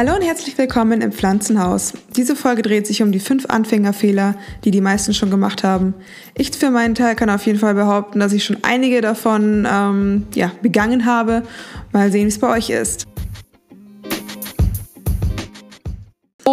Hallo 0.00 0.14
und 0.14 0.22
herzlich 0.22 0.56
willkommen 0.56 1.02
im 1.02 1.12
Pflanzenhaus. 1.12 1.92
Diese 2.16 2.34
Folge 2.34 2.62
dreht 2.62 2.86
sich 2.86 3.02
um 3.02 3.12
die 3.12 3.20
fünf 3.20 3.44
Anfängerfehler, 3.44 4.34
die 4.64 4.70
die 4.70 4.80
meisten 4.80 5.12
schon 5.12 5.28
gemacht 5.30 5.62
haben. 5.62 5.92
Ich 6.34 6.52
für 6.52 6.70
meinen 6.70 6.94
Teil 6.94 7.14
kann 7.14 7.28
auf 7.28 7.44
jeden 7.44 7.58
Fall 7.58 7.74
behaupten, 7.74 8.18
dass 8.18 8.32
ich 8.32 8.42
schon 8.42 8.56
einige 8.62 9.02
davon 9.02 9.68
ähm, 9.70 10.26
ja, 10.34 10.52
begangen 10.62 11.04
habe. 11.04 11.42
Mal 11.92 12.10
sehen, 12.10 12.24
wie 12.24 12.28
es 12.28 12.38
bei 12.38 12.48
euch 12.48 12.70
ist. 12.70 13.09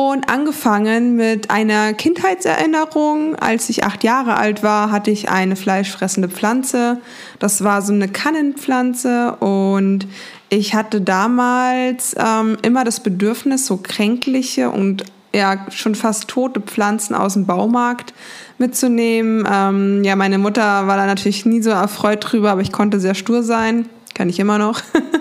Und 0.10 0.30
angefangen 0.30 1.18
mit 1.18 1.52
einer 1.52 1.94
Kindheitserinnerung. 1.94 3.36
Als 3.36 3.70
ich 3.70 3.84
acht 3.84 4.06
Jahre 4.06 4.38
alt 4.38 4.64
war, 4.64 4.90
hatte 4.90 5.12
ich 5.12 5.28
eine 5.28 5.58
fleischfressende 5.58 6.30
Pflanze. 6.30 7.02
Das 7.40 7.62
war 7.66 7.82
so 7.82 7.92
eine 7.92 8.08
Kannenpflanze 8.08 9.36
und 9.42 10.08
ich 10.48 10.74
hatte 10.74 11.02
damals 11.02 12.16
ähm, 12.18 12.58
immer 12.62 12.86
das 12.86 13.02
Bedürfnis, 13.02 13.66
so 13.66 13.76
kränkliche 13.84 14.70
und 14.70 15.04
ja 15.36 15.66
schon 15.72 15.94
fast 15.94 16.30
tote 16.30 16.62
Pflanzen 16.62 17.14
aus 17.14 17.34
dem 17.34 17.46
Baumarkt 17.46 18.14
mitzunehmen. 18.60 19.46
Ähm, 19.52 20.06
ja, 20.06 20.16
meine 20.16 20.38
Mutter 20.38 20.88
war 20.88 20.96
da 20.96 21.06
natürlich 21.06 21.46
nie 21.46 21.62
so 21.62 21.72
erfreut 21.72 22.32
drüber, 22.32 22.52
aber 22.52 22.62
ich 22.62 22.72
konnte 22.72 23.02
sehr 23.02 23.14
stur 23.14 23.44
sein. 23.44 23.90
Kann 24.14 24.30
ich 24.30 24.40
immer 24.40 24.58
noch. 24.58 24.82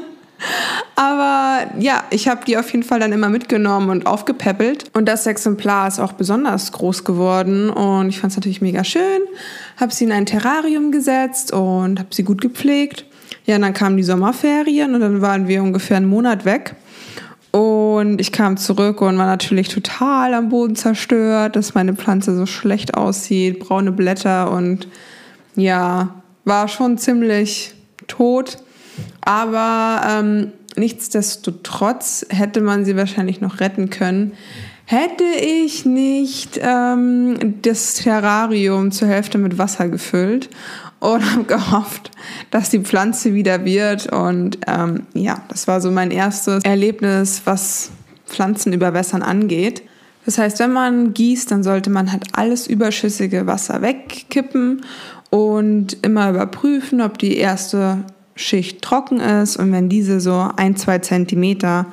aber 0.97 1.67
ja, 1.79 2.05
ich 2.09 2.27
habe 2.27 2.47
die 2.47 2.57
auf 2.57 2.73
jeden 2.73 2.83
Fall 2.83 2.99
dann 2.99 3.13
immer 3.13 3.29
mitgenommen 3.29 3.91
und 3.91 4.07
aufgepäppelt. 4.07 4.87
Und 4.95 5.07
das 5.07 5.27
Exemplar 5.27 5.87
ist 5.89 6.01
auch 6.01 6.15
besonders 6.15 6.73
groß 6.73 7.05
geworden 7.05 7.69
und 7.69 8.09
ich 8.09 8.19
fand 8.19 8.31
es 8.31 8.39
natürlich 8.39 8.63
mega 8.63 8.83
schön. 8.83 9.21
Habe 9.77 9.93
sie 9.93 10.05
in 10.05 10.13
ein 10.13 10.25
Terrarium 10.25 10.93
gesetzt 10.93 11.53
und 11.53 11.99
habe 11.99 12.09
sie 12.13 12.23
gut 12.23 12.41
gepflegt. 12.41 13.05
Ja, 13.45 13.57
und 13.57 13.63
dann 13.63 13.75
kamen 13.75 13.99
die 13.99 14.03
Sommerferien 14.03 14.95
und 14.95 15.03
dann 15.03 15.21
waren 15.21 15.49
wir 15.49 15.63
ungefähr 15.63 15.99
einen 15.99 16.09
Monat 16.09 16.47
weg. 16.47 16.75
Und 17.51 18.19
ich 18.19 18.33
kam 18.33 18.57
zurück 18.57 19.03
und 19.03 19.19
war 19.19 19.27
natürlich 19.27 19.69
total 19.69 20.33
am 20.33 20.49
Boden 20.49 20.77
zerstört, 20.77 21.57
dass 21.57 21.75
meine 21.75 21.95
Pflanze 21.95 22.35
so 22.37 22.47
schlecht 22.47 22.95
aussieht, 22.95 23.61
braune 23.61 23.93
Blätter 23.93 24.51
und 24.51 24.89
ja, 25.57 26.23
war 26.47 26.69
schon 26.69 26.97
ziemlich 26.97 27.75
tot. 28.09 28.59
Aber 29.23 30.01
ähm, 30.09 30.53
nichtsdestotrotz 30.77 32.27
hätte 32.29 32.61
man 32.61 32.85
sie 32.85 32.97
wahrscheinlich 32.97 33.41
noch 33.41 33.61
retten 33.61 33.91
können. 33.91 34.33
Hätte 34.85 35.25
ich 35.25 35.85
nicht 35.85 36.61
ähm, 36.63 37.57
das 37.63 37.95
Terrarium 37.95 38.93
zur 38.93 39.09
Hälfte 39.09 39.39
mit 39.39 39.59
Wasser 39.59 39.89
gefüllt 39.89 40.49
und 41.01 41.25
habe 41.33 41.45
gehofft, 41.45 42.11
dass 42.51 42.71
die 42.71 42.81
Pflanze 42.81 43.35
wieder 43.35 43.65
wird. 43.65 44.13
Und 44.13 44.59
ähm, 44.67 45.03
ja, 45.13 45.43
das 45.49 45.67
war 45.67 45.81
so 45.81 45.91
mein 45.91 46.11
erstes 46.11 46.63
Erlebnis, 46.65 47.43
was 47.45 47.91
Pflanzen 48.27 48.73
überwässern 48.73 49.23
angeht. 49.23 49.83
Das 50.25 50.39
heißt, 50.39 50.59
wenn 50.59 50.73
man 50.73 51.15
gießt, 51.15 51.51
dann 51.51 51.63
sollte 51.63 51.91
man 51.91 52.11
halt 52.11 52.25
alles 52.33 52.67
überschüssige 52.67 53.47
Wasser 53.47 53.81
wegkippen 53.83 54.85
und 55.31 55.99
immer 56.03 56.31
überprüfen, 56.31 57.01
ob 57.01 57.19
die 57.19 57.37
erste 57.37 58.05
Schicht 58.37 58.83
trocken 58.83 59.19
ist. 59.19 59.57
Und 59.57 59.73
wenn 59.73 59.89
diese 59.89 60.21
so 60.21 60.49
ein, 60.57 60.77
zwei 60.77 60.99
Zentimeter 60.99 61.87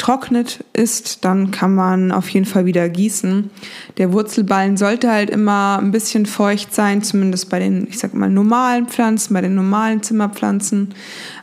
getrocknet 0.00 0.64
ist, 0.72 1.26
dann 1.26 1.50
kann 1.50 1.74
man 1.74 2.10
auf 2.10 2.30
jeden 2.30 2.46
Fall 2.46 2.64
wieder 2.64 2.88
gießen. 2.88 3.50
Der 3.98 4.12
Wurzelballen 4.12 4.78
sollte 4.78 5.10
halt 5.10 5.28
immer 5.28 5.78
ein 5.78 5.90
bisschen 5.90 6.24
feucht 6.24 6.74
sein, 6.74 7.02
zumindest 7.02 7.50
bei 7.50 7.58
den, 7.58 7.86
ich 7.86 7.98
sag 7.98 8.14
mal, 8.14 8.30
normalen 8.30 8.86
Pflanzen, 8.86 9.34
bei 9.34 9.42
den 9.42 9.54
normalen 9.54 10.02
Zimmerpflanzen. 10.02 10.94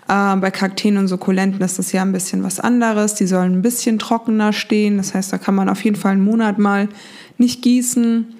Äh, 0.07 0.35
bei 0.37 0.49
Kakteen 0.49 0.97
und 0.97 1.07
Sukkulenten 1.07 1.61
ist 1.61 1.77
das 1.77 1.91
ja 1.91 2.01
ein 2.01 2.11
bisschen 2.11 2.43
was 2.43 2.59
anderes. 2.59 3.13
Die 3.13 3.27
sollen 3.27 3.53
ein 3.53 3.61
bisschen 3.61 3.99
trockener 3.99 4.51
stehen. 4.53 4.97
Das 4.97 5.13
heißt, 5.13 5.31
da 5.31 5.37
kann 5.37 5.53
man 5.53 5.69
auf 5.69 5.83
jeden 5.83 5.95
Fall 5.95 6.13
einen 6.13 6.25
Monat 6.25 6.57
mal 6.57 6.89
nicht 7.37 7.61
gießen. 7.61 8.33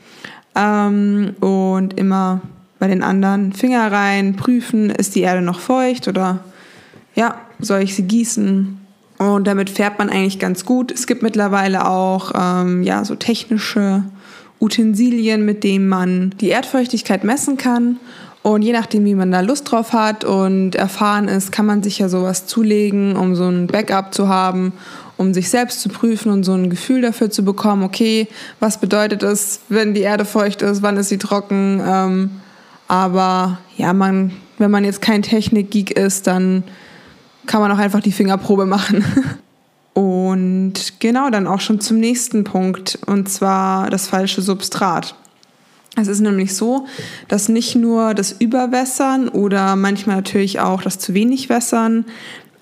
Ähm, 0.56 1.35
und 1.41 1.94
immer 1.95 2.41
bei 2.79 2.88
den 2.88 3.03
anderen 3.03 3.53
Finger 3.53 3.91
rein, 3.91 4.35
prüfen, 4.35 4.89
ist 4.89 5.15
die 5.15 5.21
Erde 5.21 5.41
noch 5.41 5.59
feucht 5.59 6.07
oder 6.07 6.39
ja, 7.15 7.35
soll 7.59 7.81
ich 7.81 7.95
sie 7.95 8.03
gießen? 8.03 8.79
Und 9.17 9.47
damit 9.47 9.69
fährt 9.69 9.97
man 9.97 10.09
eigentlich 10.09 10.38
ganz 10.38 10.63
gut. 10.63 10.91
Es 10.91 11.07
gibt 11.07 11.23
mittlerweile 11.23 11.88
auch 11.88 12.31
ähm, 12.35 12.83
ja, 12.83 13.03
so 13.03 13.15
technische 13.15 14.03
Utensilien, 14.59 15.43
mit 15.43 15.63
denen 15.63 15.88
man 15.88 16.35
die 16.39 16.49
Erdfeuchtigkeit 16.49 17.23
messen 17.23 17.57
kann. 17.57 17.97
Und 18.43 18.61
je 18.61 18.71
nachdem, 18.71 19.05
wie 19.05 19.15
man 19.15 19.31
da 19.31 19.41
Lust 19.41 19.71
drauf 19.71 19.91
hat 19.91 20.23
und 20.23 20.75
erfahren 20.75 21.27
ist, 21.27 21.51
kann 21.51 21.65
man 21.65 21.83
sich 21.83 21.99
ja 21.99 22.07
sowas 22.07 22.45
zulegen, 22.45 23.15
um 23.15 23.35
so 23.35 23.47
ein 23.49 23.67
Backup 23.67 24.13
zu 24.13 24.29
haben, 24.29 24.71
um 25.17 25.33
sich 25.33 25.49
selbst 25.49 25.81
zu 25.81 25.89
prüfen 25.89 26.31
und 26.31 26.44
so 26.44 26.53
ein 26.53 26.69
Gefühl 26.69 27.01
dafür 27.01 27.29
zu 27.29 27.44
bekommen, 27.44 27.83
okay, 27.83 28.27
was 28.59 28.79
bedeutet 28.79 29.23
es, 29.23 29.61
wenn 29.67 29.94
die 29.94 30.01
Erde 30.01 30.23
feucht 30.25 30.61
ist, 30.61 30.81
wann 30.81 30.95
ist 30.95 31.09
sie 31.09 31.17
trocken. 31.17 31.81
Ähm, 31.85 32.29
aber 32.88 33.59
ja, 33.78 33.94
man, 33.94 34.31
wenn 34.58 34.72
man 34.72 34.84
jetzt 34.84 35.02
kein 35.02 35.22
Technik-Geek 35.22 35.92
ist, 35.92 36.28
dann 36.28 36.64
kann 37.46 37.62
man 37.62 37.72
auch 37.72 37.78
einfach 37.78 38.02
die 38.02 38.12
Fingerprobe 38.12 38.66
machen. 38.66 39.03
Und 39.94 41.00
genau, 41.00 41.31
dann 41.31 41.48
auch 41.48 41.59
schon 41.59 41.80
zum 41.80 41.98
nächsten 41.98 42.44
Punkt, 42.44 43.00
und 43.08 43.30
zwar 43.30 43.90
das 43.90 44.08
falsche 44.08 44.44
Substrat. 44.44 45.16
Es 46.00 46.08
ist 46.08 46.20
nämlich 46.20 46.53
so, 46.53 46.86
dass 47.28 47.50
nicht 47.50 47.75
nur 47.75 48.14
das 48.14 48.31
Überwässern 48.31 49.28
oder 49.28 49.75
manchmal 49.75 50.18
natürlich 50.18 50.59
auch 50.59 50.84
das 50.84 51.00
zu 51.00 51.16
wenig 51.16 51.50
Wässern 51.50 52.06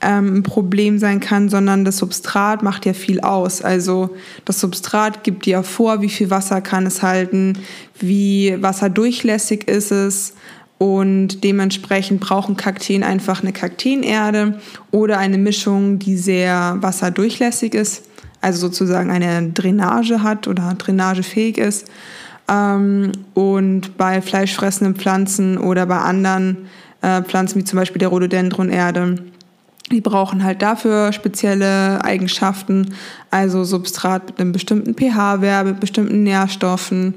ähm, 0.01 0.37
ein 0.37 0.43
Problem 0.43 0.99
sein 0.99 1.19
kann, 1.19 1.49
sondern 1.49 1.85
das 1.85 1.97
Substrat 1.97 2.63
macht 2.63 2.85
ja 2.85 2.93
viel 2.93 3.21
aus. 3.21 3.61
Also 3.61 4.15
das 4.45 4.59
Substrat 4.59 5.23
gibt 5.23 5.45
ja 5.47 5.63
vor, 5.63 6.01
wie 6.01 6.09
viel 6.09 6.29
Wasser 6.29 6.61
kann 6.61 6.85
es 6.85 7.01
halten, 7.01 7.59
wie 7.99 8.55
wasserdurchlässig 8.61 9.67
ist 9.67 9.91
es, 9.91 10.33
und 10.77 11.43
dementsprechend 11.43 12.19
brauchen 12.19 12.57
Kakteen 12.57 13.03
einfach 13.03 13.41
eine 13.41 13.53
Kakteenerde 13.53 14.59
oder 14.91 15.17
eine 15.17 15.37
Mischung, 15.37 15.99
die 15.99 16.17
sehr 16.17 16.77
wasserdurchlässig 16.81 17.73
ist, 17.73 18.03
also 18.41 18.59
sozusagen 18.67 19.09
eine 19.09 19.51
Drainage 19.51 20.21
hat 20.21 20.47
oder 20.47 20.73
drainagefähig 20.77 21.57
ist. 21.57 21.87
Ähm, 22.49 23.13
und 23.33 23.97
bei 23.97 24.21
fleischfressenden 24.21 24.95
Pflanzen 24.95 25.57
oder 25.57 25.85
bei 25.85 25.97
anderen 25.97 26.67
äh, 27.01 27.21
Pflanzen 27.23 27.59
wie 27.59 27.63
zum 27.63 27.79
Beispiel 27.79 27.99
der 27.99 28.09
Rhododendronerde, 28.09 29.15
die 29.91 30.01
brauchen 30.01 30.43
halt 30.43 30.61
dafür 30.61 31.13
spezielle 31.13 32.03
Eigenschaften, 32.03 32.95
also 33.29 33.63
Substrat 33.63 34.27
mit 34.27 34.39
einem 34.39 34.51
bestimmten 34.51 34.95
pH-Wert, 34.95 35.65
mit 35.65 35.79
bestimmten 35.79 36.23
Nährstoffen 36.23 37.15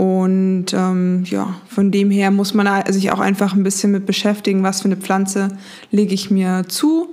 und 0.00 0.72
ähm, 0.72 1.24
ja, 1.26 1.56
von 1.68 1.90
dem 1.90 2.10
her 2.10 2.30
muss 2.30 2.54
man 2.54 2.90
sich 2.90 3.12
auch 3.12 3.20
einfach 3.20 3.52
ein 3.52 3.62
bisschen 3.62 3.92
mit 3.92 4.06
beschäftigen, 4.06 4.62
was 4.62 4.80
für 4.80 4.86
eine 4.86 4.96
Pflanze 4.96 5.48
lege 5.90 6.14
ich 6.14 6.30
mir 6.30 6.64
zu 6.66 7.12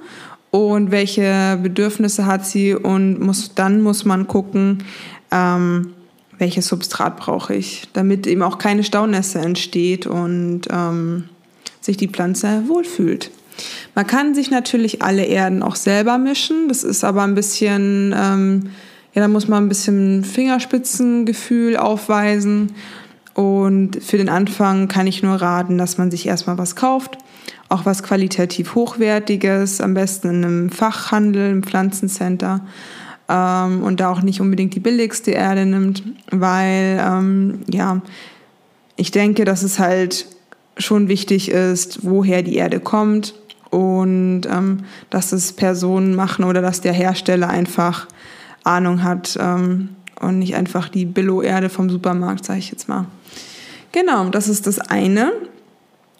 und 0.52 0.90
welche 0.90 1.59
Bedürfnisse 1.62 2.25
hat 2.25 2.46
sie 2.46 2.75
und 2.75 3.19
muss, 3.19 3.53
dann 3.56 3.81
muss 3.81 4.06
man 4.06 4.25
gucken, 4.28 4.86
ähm, 5.31 5.96
welches 6.38 6.68
Substrat 6.68 7.18
brauche 7.18 7.53
ich, 7.56 7.90
damit 7.91 8.25
eben 8.25 8.41
auch 8.41 8.57
keine 8.57 8.86
Staunässe 8.86 9.40
entsteht 9.40 10.07
und 10.07 10.62
ähm, 10.69 11.25
sich 11.81 11.97
die 11.97 12.07
Pflanze 12.07 12.63
wohlfühlt. 12.68 13.31
Man 13.95 14.07
kann 14.07 14.35
sich 14.35 14.51
natürlich 14.51 15.01
alle 15.01 15.25
Erden 15.25 15.63
auch 15.63 15.75
selber 15.75 16.18
mischen, 16.18 16.68
das 16.68 16.84
ist 16.84 17.03
aber 17.03 17.23
ein 17.23 17.35
bisschen 17.35 18.13
ähm, 18.16 18.69
ja, 19.18 19.23
da 19.23 19.29
muss 19.29 19.47
man 19.47 19.63
ein 19.63 19.68
bisschen 19.68 20.23
Fingerspitzengefühl 20.23 21.75
aufweisen. 21.75 22.75
Und 23.34 23.97
für 24.03 24.18
den 24.18 24.29
Anfang 24.29 24.88
kann 24.88 25.07
ich 25.07 25.23
nur 25.23 25.38
raten, 25.38 25.79
dass 25.79 25.97
man 25.97 26.12
sich 26.12 26.28
erstmal 26.28 26.59
was 26.59 26.75
kauft. 26.75 27.18
Auch 27.68 27.84
was 27.84 28.03
qualitativ 28.03 28.75
Hochwertiges, 28.75 29.81
am 29.81 29.95
besten 29.95 30.30
in 30.30 30.45
einem 30.45 30.69
Fachhandel, 30.69 31.50
im 31.50 31.63
Pflanzencenter. 31.63 32.62
Ähm, 33.27 33.81
und 33.81 34.01
da 34.01 34.12
auch 34.12 34.21
nicht 34.21 34.39
unbedingt 34.39 34.75
die 34.75 34.80
billigste 34.80 35.31
Erde 35.31 35.65
nimmt, 35.65 36.04
weil, 36.30 37.04
ähm, 37.04 37.62
ja, 37.71 38.04
ich 38.98 39.09
denke, 39.09 39.45
dass 39.45 39.63
es 39.63 39.80
halt 39.80 40.27
schon 40.77 41.07
wichtig 41.07 41.50
ist, 41.50 42.01
woher 42.04 42.44
die 42.44 42.57
Erde 42.57 42.80
kommt 42.80 43.33
und 43.69 44.44
ähm, 44.50 44.86
dass 45.10 45.31
es 45.31 45.54
Personen 45.54 46.16
machen 46.16 46.46
oder 46.46 46.62
dass 46.62 46.81
der 46.81 46.94
Hersteller 46.94 47.50
einfach 47.50 48.08
Ahnung 48.64 49.04
hat 49.04 49.38
ähm, 49.40 49.90
und 50.19 50.40
nicht 50.40 50.56
einfach 50.56 50.90
die 50.90 51.06
Billo-Erde 51.06 51.69
vom 51.69 51.90
Supermarkt, 51.90 52.46
sage 52.46 52.60
ich 52.60 52.72
jetzt 52.72 52.90
mal. 52.90 53.06
Genau, 53.92 54.30
das 54.30 54.48
ist 54.48 54.68
das 54.68 54.80
eine. 54.80 55.31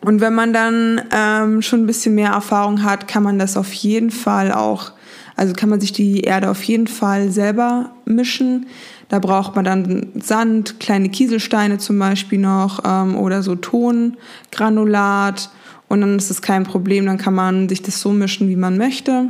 Und 0.02 0.22
wenn 0.22 0.34
man 0.34 0.54
dann 0.54 1.02
ähm, 1.12 1.62
schon 1.62 1.82
ein 1.82 1.88
bisschen 1.88 2.16
mehr 2.16 2.32
Erfahrung 2.32 2.84
hat, 2.84 3.08
kann 3.08 3.24
man 3.24 3.40
das 3.40 3.58
auf 3.58 3.74
jeden 3.74 4.12
Fall 4.12 4.52
auch, 4.52 4.92
also 5.36 5.54
kann 5.54 5.70
man 5.70 5.80
sich 5.82 5.92
die 5.92 6.22
Erde 6.22 6.50
auf 6.50 6.64
jeden 6.64 6.88
Fall 6.88 7.32
selber 7.32 7.92
mischen. 8.06 8.68
Da 9.10 9.20
braucht 9.20 9.56
man 9.56 9.66
dann 9.66 10.08
Sand, 10.22 10.80
kleine 10.80 11.10
Kieselsteine 11.10 11.78
zum 11.78 11.98
Beispiel 11.98 12.40
noch 12.40 12.82
ähm, 12.86 13.18
oder 13.18 13.42
so 13.42 13.56
Tongranulat. 13.56 15.50
Und 15.88 16.02
dann 16.02 16.18
ist 16.18 16.30
es 16.30 16.42
kein 16.42 16.64
Problem, 16.64 17.06
dann 17.06 17.18
kann 17.18 17.34
man 17.34 17.70
sich 17.70 17.82
das 17.82 18.02
so 18.02 18.12
mischen, 18.12 18.50
wie 18.50 18.56
man 18.56 18.78
möchte. 18.78 19.28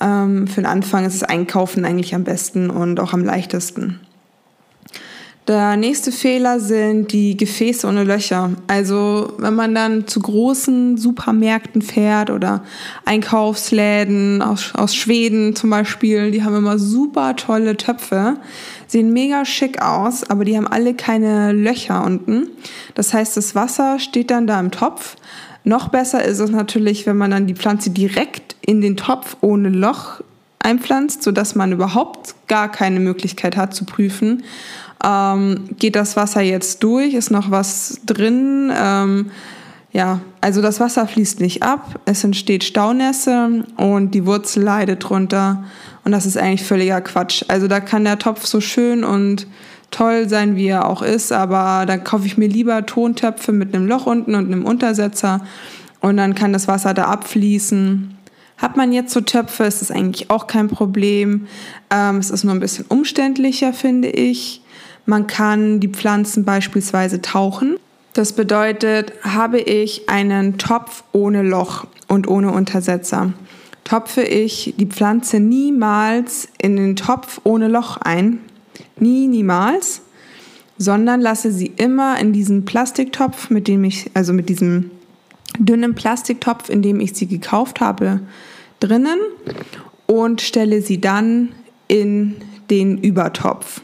Ähm, 0.00 0.46
für 0.46 0.60
den 0.60 0.66
Anfang 0.66 1.06
ist 1.06 1.22
das 1.22 1.28
Einkaufen 1.28 1.84
eigentlich 1.84 2.14
am 2.14 2.24
besten 2.24 2.70
und 2.70 3.00
auch 3.00 3.12
am 3.12 3.24
leichtesten. 3.24 4.00
Der 5.48 5.76
nächste 5.76 6.10
Fehler 6.10 6.58
sind 6.58 7.12
die 7.12 7.36
Gefäße 7.36 7.86
ohne 7.86 8.02
Löcher. 8.02 8.50
Also 8.66 9.32
wenn 9.38 9.54
man 9.54 9.76
dann 9.76 10.08
zu 10.08 10.18
großen 10.18 10.96
Supermärkten 10.96 11.82
fährt 11.82 12.30
oder 12.30 12.64
Einkaufsläden 13.04 14.42
aus, 14.42 14.72
aus 14.74 14.96
Schweden 14.96 15.54
zum 15.54 15.70
Beispiel, 15.70 16.32
die 16.32 16.42
haben 16.42 16.56
immer 16.56 16.80
super 16.80 17.36
tolle 17.36 17.76
Töpfe, 17.76 18.38
sehen 18.88 19.12
mega 19.12 19.44
schick 19.44 19.80
aus, 19.80 20.28
aber 20.28 20.44
die 20.44 20.56
haben 20.56 20.66
alle 20.66 20.94
keine 20.94 21.52
Löcher 21.52 22.04
unten. 22.04 22.48
Das 22.94 23.14
heißt, 23.14 23.36
das 23.36 23.54
Wasser 23.54 24.00
steht 24.00 24.32
dann 24.32 24.48
da 24.48 24.58
im 24.58 24.72
Topf. 24.72 25.14
Noch 25.68 25.88
besser 25.88 26.24
ist 26.24 26.38
es 26.38 26.50
natürlich, 26.50 27.06
wenn 27.06 27.16
man 27.16 27.32
dann 27.32 27.48
die 27.48 27.54
Pflanze 27.56 27.90
direkt 27.90 28.54
in 28.64 28.80
den 28.80 28.96
Topf 28.96 29.36
ohne 29.40 29.68
Loch 29.68 30.20
einpflanzt, 30.60 31.24
sodass 31.24 31.56
man 31.56 31.72
überhaupt 31.72 32.36
gar 32.46 32.70
keine 32.70 33.00
Möglichkeit 33.00 33.56
hat 33.56 33.74
zu 33.74 33.84
prüfen, 33.84 34.44
ähm, 35.04 35.68
geht 35.76 35.96
das 35.96 36.16
Wasser 36.16 36.40
jetzt 36.40 36.84
durch? 36.84 37.14
Ist 37.14 37.32
noch 37.32 37.50
was 37.50 38.00
drin? 38.06 38.72
Ähm, 38.80 39.32
ja, 39.90 40.20
also 40.40 40.62
das 40.62 40.78
Wasser 40.78 41.08
fließt 41.08 41.40
nicht 41.40 41.64
ab, 41.64 41.98
es 42.04 42.22
entsteht 42.22 42.62
Staunässe 42.62 43.64
und 43.76 44.12
die 44.12 44.24
Wurzel 44.24 44.62
leidet 44.62 45.08
drunter. 45.08 45.64
Und 46.04 46.12
das 46.12 46.26
ist 46.26 46.38
eigentlich 46.38 46.62
völliger 46.62 47.00
Quatsch. 47.00 47.42
Also 47.48 47.66
da 47.66 47.80
kann 47.80 48.04
der 48.04 48.20
Topf 48.20 48.46
so 48.46 48.60
schön 48.60 49.02
und 49.02 49.48
toll 49.96 50.28
sein, 50.28 50.56
wie 50.56 50.66
er 50.66 50.88
auch 50.88 51.00
ist, 51.00 51.32
aber 51.32 51.86
dann 51.86 52.04
kaufe 52.04 52.26
ich 52.26 52.36
mir 52.36 52.48
lieber 52.48 52.84
Tontöpfe 52.84 53.52
mit 53.52 53.74
einem 53.74 53.86
Loch 53.86 54.06
unten 54.06 54.34
und 54.34 54.46
einem 54.46 54.64
Untersetzer 54.64 55.40
und 56.00 56.18
dann 56.18 56.34
kann 56.34 56.52
das 56.52 56.68
Wasser 56.68 56.92
da 56.92 57.04
abfließen. 57.04 58.14
Hat 58.58 58.76
man 58.76 58.92
jetzt 58.92 59.12
so 59.12 59.20
Töpfe, 59.20 59.64
ist 59.64 59.80
das 59.80 59.90
eigentlich 59.90 60.30
auch 60.30 60.46
kein 60.46 60.68
Problem. 60.68 61.46
Ähm, 61.90 62.18
es 62.18 62.30
ist 62.30 62.44
nur 62.44 62.54
ein 62.54 62.60
bisschen 62.60 62.86
umständlicher, 62.88 63.72
finde 63.72 64.08
ich. 64.08 64.62
Man 65.06 65.26
kann 65.26 65.80
die 65.80 65.88
Pflanzen 65.88 66.44
beispielsweise 66.44 67.22
tauchen. 67.22 67.78
Das 68.12 68.32
bedeutet, 68.32 69.12
habe 69.22 69.60
ich 69.60 70.08
einen 70.08 70.58
Topf 70.58 71.04
ohne 71.12 71.42
Loch 71.42 71.86
und 72.08 72.28
ohne 72.28 72.50
Untersetzer, 72.50 73.32
topfe 73.84 74.22
ich 74.22 74.74
die 74.78 74.86
Pflanze 74.86 75.38
niemals 75.38 76.48
in 76.58 76.76
den 76.76 76.96
Topf 76.96 77.40
ohne 77.44 77.68
Loch 77.68 77.98
ein. 77.98 78.40
Nie, 78.98 79.26
niemals. 79.26 80.02
Sondern 80.78 81.20
lasse 81.20 81.52
sie 81.52 81.72
immer 81.76 82.18
in 82.20 82.32
diesen 82.32 82.64
Plastiktopf, 82.64 83.48
mit 83.48 83.66
dem 83.66 83.84
ich, 83.84 84.10
also 84.14 84.32
mit 84.32 84.48
diesem 84.48 84.90
dünnen 85.58 85.94
Plastiktopf, 85.94 86.68
in 86.68 86.82
dem 86.82 87.00
ich 87.00 87.14
sie 87.14 87.26
gekauft 87.26 87.80
habe, 87.80 88.20
drinnen 88.80 89.18
und 90.06 90.40
stelle 90.42 90.82
sie 90.82 91.00
dann 91.00 91.52
in 91.88 92.36
den 92.70 92.98
Übertopf. 92.98 93.80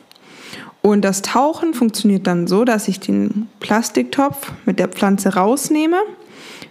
Und 0.82 1.02
das 1.02 1.22
Tauchen 1.22 1.74
funktioniert 1.74 2.26
dann 2.26 2.46
so, 2.48 2.64
dass 2.64 2.88
ich 2.88 2.98
den 2.98 3.48
Plastiktopf 3.60 4.52
mit 4.66 4.80
der 4.80 4.88
Pflanze 4.88 5.34
rausnehme, 5.34 5.98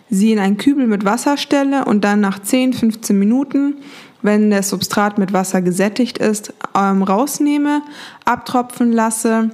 sie 0.09 0.33
in 0.33 0.39
einen 0.39 0.57
Kübel 0.57 0.85
mit 0.85 1.05
Wasser 1.05 1.37
stelle 1.37 1.85
und 1.85 2.03
dann 2.03 2.19
nach 2.19 2.39
10, 2.39 2.73
15 2.73 3.17
Minuten, 3.17 3.75
wenn 4.21 4.51
das 4.51 4.69
Substrat 4.69 5.17
mit 5.17 5.33
Wasser 5.33 5.61
gesättigt 5.61 6.17
ist, 6.17 6.53
ähm, 6.75 7.03
rausnehme, 7.03 7.81
abtropfen 8.25 8.91
lasse 8.91 9.49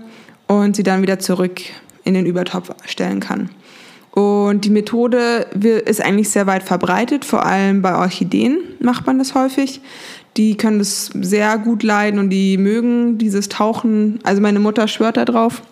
und 0.47 0.75
sie 0.75 0.83
dann 0.83 1.01
wieder 1.01 1.19
zurück 1.19 1.61
in 2.03 2.13
den 2.13 2.25
Übertopf 2.25 2.71
stellen 2.85 3.19
kann. 3.19 3.49
Und 4.11 4.65
die 4.65 4.71
Methode 4.71 5.45
ist 5.85 6.01
eigentlich 6.01 6.29
sehr 6.29 6.47
weit 6.47 6.63
verbreitet, 6.63 7.23
vor 7.23 7.45
allem 7.45 7.83
bei 7.83 7.95
Orchideen 7.95 8.57
macht 8.79 9.05
man 9.05 9.19
das 9.19 9.35
häufig 9.35 9.81
die 10.37 10.55
können 10.55 10.79
das 10.79 11.09
sehr 11.19 11.57
gut 11.57 11.83
leiden 11.83 12.19
und 12.19 12.29
die 12.29 12.57
mögen 12.57 13.17
dieses 13.17 13.49
Tauchen. 13.49 14.19
Also 14.23 14.41
meine 14.41 14.59
Mutter 14.59 14.87
schwört 14.87 15.17
da 15.17 15.25
drauf 15.25 15.63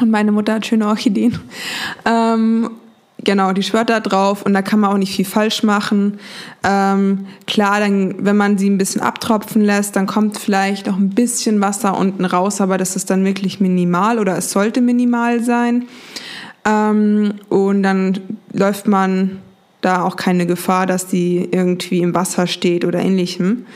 und 0.00 0.10
meine 0.10 0.32
Mutter 0.32 0.54
hat 0.54 0.66
schöne 0.66 0.88
Orchideen. 0.88 1.38
Ähm, 2.04 2.70
genau, 3.24 3.52
die 3.52 3.62
schwört 3.62 3.90
da 3.90 4.00
drauf 4.00 4.42
und 4.42 4.54
da 4.54 4.62
kann 4.62 4.80
man 4.80 4.90
auch 4.90 4.98
nicht 4.98 5.14
viel 5.14 5.24
falsch 5.24 5.62
machen. 5.62 6.18
Ähm, 6.64 7.26
klar, 7.46 7.80
dann, 7.80 8.24
wenn 8.24 8.36
man 8.36 8.58
sie 8.58 8.68
ein 8.68 8.78
bisschen 8.78 9.00
abtropfen 9.00 9.62
lässt, 9.62 9.96
dann 9.96 10.06
kommt 10.06 10.38
vielleicht 10.38 10.86
noch 10.86 10.96
ein 10.96 11.10
bisschen 11.10 11.60
Wasser 11.60 11.96
unten 11.96 12.24
raus, 12.24 12.60
aber 12.60 12.78
das 12.78 12.96
ist 12.96 13.10
dann 13.10 13.24
wirklich 13.24 13.60
minimal 13.60 14.18
oder 14.18 14.36
es 14.36 14.50
sollte 14.50 14.80
minimal 14.80 15.42
sein. 15.42 15.86
Ähm, 16.64 17.34
und 17.48 17.82
dann 17.82 18.18
läuft 18.52 18.86
man 18.86 19.38
da 19.80 20.04
auch 20.04 20.16
keine 20.16 20.46
Gefahr, 20.46 20.86
dass 20.86 21.06
die 21.06 21.48
irgendwie 21.50 22.00
im 22.00 22.14
Wasser 22.14 22.46
steht 22.46 22.84
oder 22.84 23.00
ähnlichem. 23.00 23.66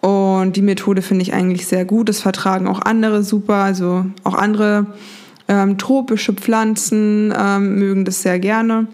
Und 0.00 0.54
die 0.54 0.62
Methode 0.62 1.02
finde 1.02 1.22
ich 1.22 1.34
eigentlich 1.34 1.66
sehr 1.66 1.84
gut. 1.84 2.08
Das 2.08 2.20
vertragen 2.20 2.68
auch 2.68 2.80
andere 2.82 3.24
super, 3.24 3.54
also 3.54 4.06
auch 4.22 4.34
andere 4.34 4.86
ähm, 5.48 5.78
tropische 5.78 6.34
Pflanzen 6.34 7.34
ähm, 7.36 7.78
mögen 7.78 8.04
das 8.04 8.22
sehr 8.22 8.38
gerne. 8.38 8.86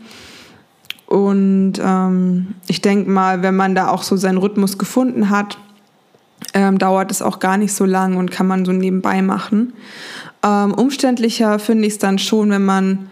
Und 1.07 1.75
ähm, 1.83 2.55
ich 2.67 2.81
denke 2.81 3.11
mal, 3.11 3.43
wenn 3.43 3.57
man 3.57 3.75
da 3.75 3.89
auch 3.89 4.03
so 4.03 4.17
seinen 4.17 4.39
Rhythmus 4.39 4.79
gefunden 4.79 5.31
hat, 5.31 5.59
ähm, 6.55 6.79
dauert 6.79 7.11
es 7.11 7.23
auch 7.23 7.39
gar 7.41 7.57
nicht 7.57 7.73
so 7.73 7.85
lang 7.85 8.17
und 8.17 8.31
kann 8.31 8.47
man 8.47 8.65
so 8.65 8.73
nebenbei 8.73 9.23
machen. 9.23 9.75
Ähm, 10.43 10.73
umständlicher 10.75 11.59
finde 11.59 11.87
ich 11.87 11.95
es 11.95 11.99
dann 11.99 12.19
schon, 12.19 12.51
wenn 12.51 12.65
man 12.65 13.11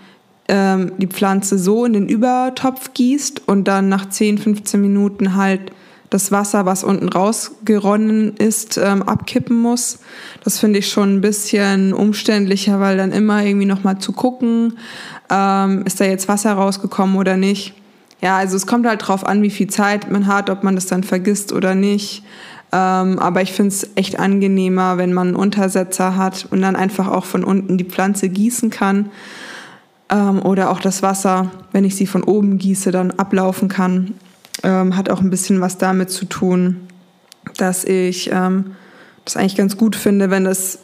ähm, 0.48 0.92
die 0.98 1.06
Pflanze 1.06 1.58
so 1.58 1.84
in 1.84 1.92
den 1.92 2.08
Übertopf 2.08 2.92
gießt 2.94 3.48
und 3.48 3.68
dann 3.68 3.88
nach 3.88 4.08
10, 4.08 4.38
15 4.38 4.80
Minuten 4.80 5.36
halt 5.36 5.72
das 6.12 6.32
Wasser, 6.32 6.66
was 6.66 6.84
unten 6.84 7.08
rausgeronnen 7.08 8.36
ist, 8.36 8.78
ähm, 8.78 9.02
abkippen 9.02 9.56
muss. 9.56 9.98
Das 10.44 10.58
finde 10.58 10.78
ich 10.78 10.88
schon 10.88 11.16
ein 11.16 11.20
bisschen 11.20 11.92
umständlicher, 11.92 12.80
weil 12.80 12.96
dann 12.96 13.12
immer 13.12 13.44
irgendwie 13.44 13.66
nochmal 13.66 13.98
zu 13.98 14.12
gucken, 14.12 14.78
ähm, 15.30 15.82
ist 15.84 16.00
da 16.00 16.04
jetzt 16.04 16.28
Wasser 16.28 16.52
rausgekommen 16.52 17.16
oder 17.16 17.36
nicht. 17.36 17.74
Ja, 18.20 18.36
also 18.36 18.56
es 18.56 18.66
kommt 18.66 18.86
halt 18.86 19.06
drauf 19.06 19.26
an, 19.26 19.42
wie 19.42 19.50
viel 19.50 19.68
Zeit 19.68 20.10
man 20.10 20.26
hat, 20.26 20.48
ob 20.48 20.62
man 20.62 20.74
das 20.74 20.86
dann 20.86 21.02
vergisst 21.02 21.52
oder 21.52 21.74
nicht. 21.74 22.22
Ähm, 22.72 23.18
aber 23.18 23.42
ich 23.42 23.52
finde 23.52 23.68
es 23.68 23.90
echt 23.96 24.18
angenehmer, 24.18 24.96
wenn 24.96 25.12
man 25.12 25.28
einen 25.28 25.36
Untersetzer 25.36 26.16
hat 26.16 26.46
und 26.50 26.62
dann 26.62 26.76
einfach 26.76 27.08
auch 27.08 27.24
von 27.24 27.44
unten 27.44 27.76
die 27.76 27.84
Pflanze 27.84 28.28
gießen 28.28 28.70
kann 28.70 29.10
ähm, 30.08 30.40
oder 30.40 30.70
auch 30.70 30.80
das 30.80 31.02
Wasser, 31.02 31.50
wenn 31.72 31.84
ich 31.84 31.96
sie 31.96 32.06
von 32.06 32.22
oben 32.22 32.58
gieße, 32.58 32.90
dann 32.90 33.10
ablaufen 33.10 33.68
kann. 33.68 34.14
Ähm, 34.62 34.96
hat 34.96 35.10
auch 35.10 35.20
ein 35.20 35.30
bisschen 35.30 35.60
was 35.60 35.78
damit 35.78 36.10
zu 36.10 36.24
tun, 36.24 36.88
dass 37.56 37.84
ich 37.84 38.30
ähm, 38.32 38.76
das 39.24 39.36
eigentlich 39.36 39.56
ganz 39.56 39.76
gut 39.76 39.96
finde, 39.96 40.30
wenn 40.30 40.44
das 40.44 40.78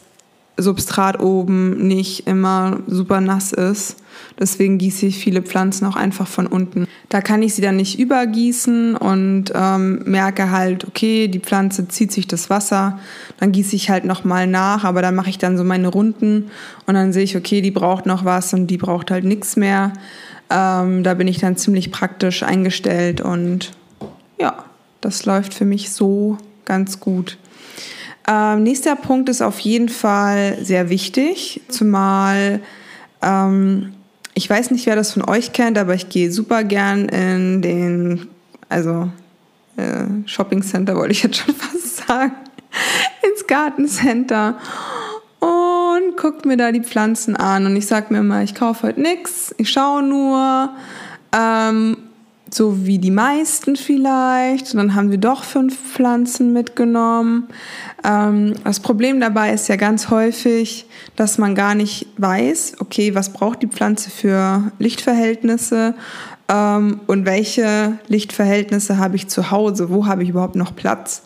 Substrat 0.57 1.19
oben 1.19 1.87
nicht 1.87 2.27
immer 2.27 2.79
super 2.87 3.21
nass 3.21 3.53
ist. 3.53 3.97
Deswegen 4.37 4.77
gieße 4.77 5.05
ich 5.05 5.17
viele 5.17 5.41
Pflanzen 5.41 5.85
auch 5.85 5.95
einfach 5.95 6.27
von 6.27 6.47
unten. 6.47 6.87
Da 7.09 7.21
kann 7.21 7.41
ich 7.41 7.55
sie 7.55 7.61
dann 7.61 7.77
nicht 7.77 7.99
übergießen 7.99 8.95
und 8.95 9.45
ähm, 9.53 10.03
merke 10.05 10.51
halt, 10.51 10.87
okay, 10.87 11.27
die 11.27 11.39
Pflanze 11.39 11.87
zieht 11.87 12.11
sich 12.11 12.27
das 12.27 12.49
Wasser. 12.49 12.99
Dann 13.39 13.51
gieße 13.51 13.75
ich 13.75 13.89
halt 13.89 14.05
nochmal 14.05 14.47
nach, 14.47 14.83
aber 14.83 15.01
dann 15.01 15.15
mache 15.15 15.29
ich 15.29 15.37
dann 15.37 15.57
so 15.57 15.63
meine 15.63 15.87
Runden 15.87 16.51
und 16.85 16.93
dann 16.93 17.13
sehe 17.13 17.23
ich, 17.23 17.35
okay, 17.37 17.61
die 17.61 17.71
braucht 17.71 18.05
noch 18.05 18.25
was 18.25 18.53
und 18.53 18.67
die 18.67 18.77
braucht 18.77 19.11
halt 19.11 19.23
nichts 19.23 19.55
mehr. 19.55 19.93
Ähm, 20.49 21.03
da 21.03 21.13
bin 21.13 21.27
ich 21.27 21.39
dann 21.39 21.57
ziemlich 21.57 21.91
praktisch 21.91 22.43
eingestellt 22.43 23.21
und 23.21 23.71
ja, 24.39 24.63
das 25.01 25.25
läuft 25.25 25.53
für 25.53 25.65
mich 25.65 25.91
so 25.91 26.37
ganz 26.65 26.99
gut. 26.99 27.37
Ähm, 28.27 28.63
nächster 28.63 28.95
Punkt 28.95 29.29
ist 29.29 29.41
auf 29.41 29.59
jeden 29.59 29.89
Fall 29.89 30.57
sehr 30.61 30.89
wichtig, 30.89 31.61
zumal 31.69 32.61
ähm, 33.21 33.93
ich 34.33 34.49
weiß 34.49 34.71
nicht, 34.71 34.85
wer 34.85 34.95
das 34.95 35.11
von 35.13 35.27
euch 35.27 35.51
kennt, 35.51 35.77
aber 35.77 35.93
ich 35.93 36.09
gehe 36.09 36.31
super 36.31 36.63
gern 36.63 37.09
in 37.09 37.61
den, 37.61 38.27
also 38.69 39.11
äh, 39.75 40.05
Shopping 40.25 40.63
Center 40.63 40.95
wollte 40.95 41.11
ich 41.11 41.23
jetzt 41.23 41.37
schon 41.37 41.55
fast 41.55 42.07
sagen, 42.07 42.31
ins 43.21 43.47
Gartencenter 43.47 44.57
und 46.09 46.17
guckt 46.17 46.45
mir 46.45 46.57
da 46.57 46.71
die 46.71 46.81
Pflanzen 46.81 47.35
an 47.35 47.65
und 47.65 47.75
ich 47.75 47.87
sage 47.87 48.07
mir 48.13 48.19
immer, 48.19 48.43
ich 48.43 48.55
kaufe 48.55 48.87
heute 48.87 49.01
nichts, 49.01 49.53
ich 49.57 49.69
schaue 49.69 50.03
nur 50.03 50.69
ähm, 51.35 51.97
so 52.53 52.85
wie 52.85 52.97
die 52.97 53.11
meisten 53.11 53.75
vielleicht. 53.75 54.73
Und 54.73 54.77
dann 54.77 54.95
haben 54.95 55.11
wir 55.11 55.17
doch 55.19 55.43
fünf 55.43 55.77
Pflanzen 55.77 56.53
mitgenommen. 56.53 57.47
Ähm, 58.03 58.55
das 58.63 58.79
Problem 58.79 59.19
dabei 59.19 59.53
ist 59.53 59.67
ja 59.67 59.75
ganz 59.75 60.09
häufig, 60.09 60.87
dass 61.15 61.37
man 61.37 61.55
gar 61.55 61.75
nicht 61.75 62.07
weiß, 62.17 62.77
okay, 62.79 63.13
was 63.15 63.33
braucht 63.33 63.61
die 63.61 63.67
Pflanze 63.67 64.09
für 64.09 64.71
Lichtverhältnisse 64.79 65.93
ähm, 66.47 67.01
und 67.07 67.25
welche 67.25 67.99
Lichtverhältnisse 68.07 68.97
habe 68.97 69.15
ich 69.15 69.27
zu 69.27 69.51
Hause, 69.51 69.89
wo 69.89 70.07
habe 70.07 70.23
ich 70.23 70.29
überhaupt 70.29 70.55
noch 70.55 70.75
Platz. 70.75 71.21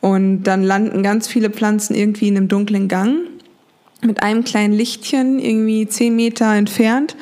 Und 0.00 0.44
dann 0.44 0.62
landen 0.64 1.02
ganz 1.02 1.28
viele 1.28 1.50
Pflanzen 1.50 1.94
irgendwie 1.94 2.28
in 2.28 2.36
einem 2.36 2.48
dunklen 2.48 2.88
Gang 2.88 3.18
mit 4.02 4.22
einem 4.22 4.44
kleinen 4.44 4.72
Lichtchen 4.72 5.38
irgendwie 5.38 5.86
zehn 5.86 6.14
Meter 6.16 6.54
entfernt 6.54 7.16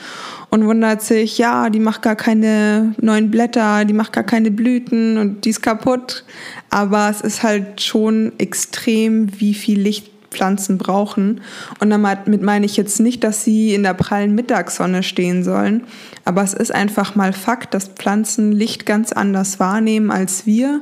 und 0.51 0.67
wundert 0.67 1.03
sich, 1.03 1.39
ja, 1.39 1.71
die 1.71 1.81
macht 1.81 2.03
gar 2.03 2.17
keine 2.17 2.95
neuen 3.01 3.31
Blätter, 3.31 3.85
die 3.85 3.95
macht 3.95 4.13
gar 4.13 4.25
keine 4.25 4.51
Blüten 4.51 5.17
und 5.19 5.45
die 5.45 5.51
ist 5.51 5.63
kaputt. 5.63 6.25
Aber 6.71 7.09
es 7.09 7.21
ist 7.21 7.43
halt 7.43 7.81
schon 7.81 8.33
extrem, 8.39 9.41
wie 9.41 9.55
viel 9.55 9.81
Licht 9.81 10.11
Pflanzen 10.31 10.79
brauchen. 10.79 11.41
Und 11.81 11.91
damit 11.91 12.43
meine 12.43 12.67
ich 12.67 12.77
jetzt 12.77 13.01
nicht, 13.01 13.25
dass 13.25 13.45
sie 13.45 13.75
in 13.75 13.83
der 13.83 13.95
prallen 13.95 14.35
Mittagssonne 14.35 15.03
stehen 15.03 15.43
sollen, 15.43 15.85
aber 16.25 16.43
es 16.43 16.55
ist 16.55 16.73
einfach 16.73 17.17
mal 17.17 17.33
Fakt, 17.33 17.75
dass 17.75 17.89
Pflanzen 17.89 18.53
Licht 18.53 18.87
ganz 18.87 19.13
anders 19.13 19.59
wahrnehmen 19.59 20.11
als 20.11 20.47
wir. 20.47 20.81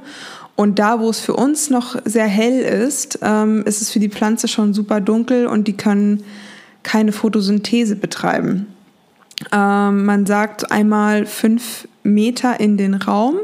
Und 0.58 0.80
da, 0.80 0.98
wo 0.98 1.08
es 1.08 1.20
für 1.20 1.34
uns 1.34 1.70
noch 1.70 1.94
sehr 2.04 2.26
hell 2.26 2.58
ist, 2.62 3.20
ähm, 3.22 3.62
ist 3.64 3.80
es 3.80 3.92
für 3.92 4.00
die 4.00 4.08
Pflanze 4.08 4.48
schon 4.48 4.74
super 4.74 5.00
dunkel 5.00 5.46
und 5.46 5.68
die 5.68 5.76
können 5.76 6.24
keine 6.82 7.12
Photosynthese 7.12 7.94
betreiben. 7.94 8.66
Ähm, 9.52 10.04
man 10.04 10.26
sagt 10.26 10.72
einmal 10.72 11.26
fünf 11.26 11.86
Meter 12.02 12.58
in 12.58 12.76
den 12.76 12.94
Raum. 12.94 13.36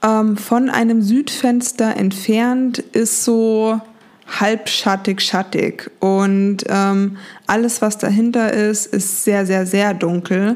Ähm, 0.00 0.36
von 0.36 0.70
einem 0.70 1.02
Südfenster 1.02 1.96
entfernt 1.96 2.78
ist 2.78 3.24
so 3.24 3.80
halbschattig, 4.28 5.22
schattig. 5.22 5.90
Und 5.98 6.58
ähm, 6.68 7.16
alles, 7.48 7.82
was 7.82 7.98
dahinter 7.98 8.52
ist, 8.52 8.86
ist 8.86 9.24
sehr, 9.24 9.44
sehr, 9.44 9.66
sehr 9.66 9.92
dunkel. 9.92 10.54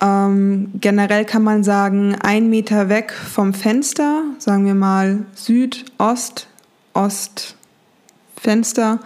Ähm, 0.00 0.70
generell 0.80 1.24
kann 1.24 1.42
man 1.42 1.64
sagen, 1.64 2.14
ein 2.22 2.48
Meter 2.48 2.88
weg 2.88 3.12
vom 3.12 3.52
Fenster, 3.52 4.22
sagen 4.40 4.66
wir 4.66 4.74
mal 4.74 5.24
Süd-Ost, 5.34 6.48
Ost-Fenster. 6.94 8.98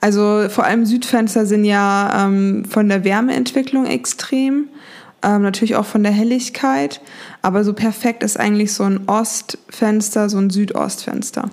Also 0.00 0.48
vor 0.50 0.64
allem 0.64 0.84
Südfenster 0.84 1.46
sind 1.46 1.64
ja 1.64 2.26
ähm, 2.26 2.66
von 2.66 2.88
der 2.88 3.04
Wärmeentwicklung 3.04 3.86
extrem 3.86 4.68
ähm, 5.24 5.42
natürlich 5.42 5.76
auch 5.76 5.86
von 5.86 6.02
der 6.02 6.12
Helligkeit, 6.12 7.00
aber 7.40 7.64
so 7.64 7.72
perfekt 7.72 8.22
ist 8.22 8.38
eigentlich 8.38 8.74
so 8.74 8.84
ein 8.84 9.08
Ostfenster, 9.08 10.28
so 10.28 10.38
ein 10.38 10.50
Südostfenster. 10.50 11.50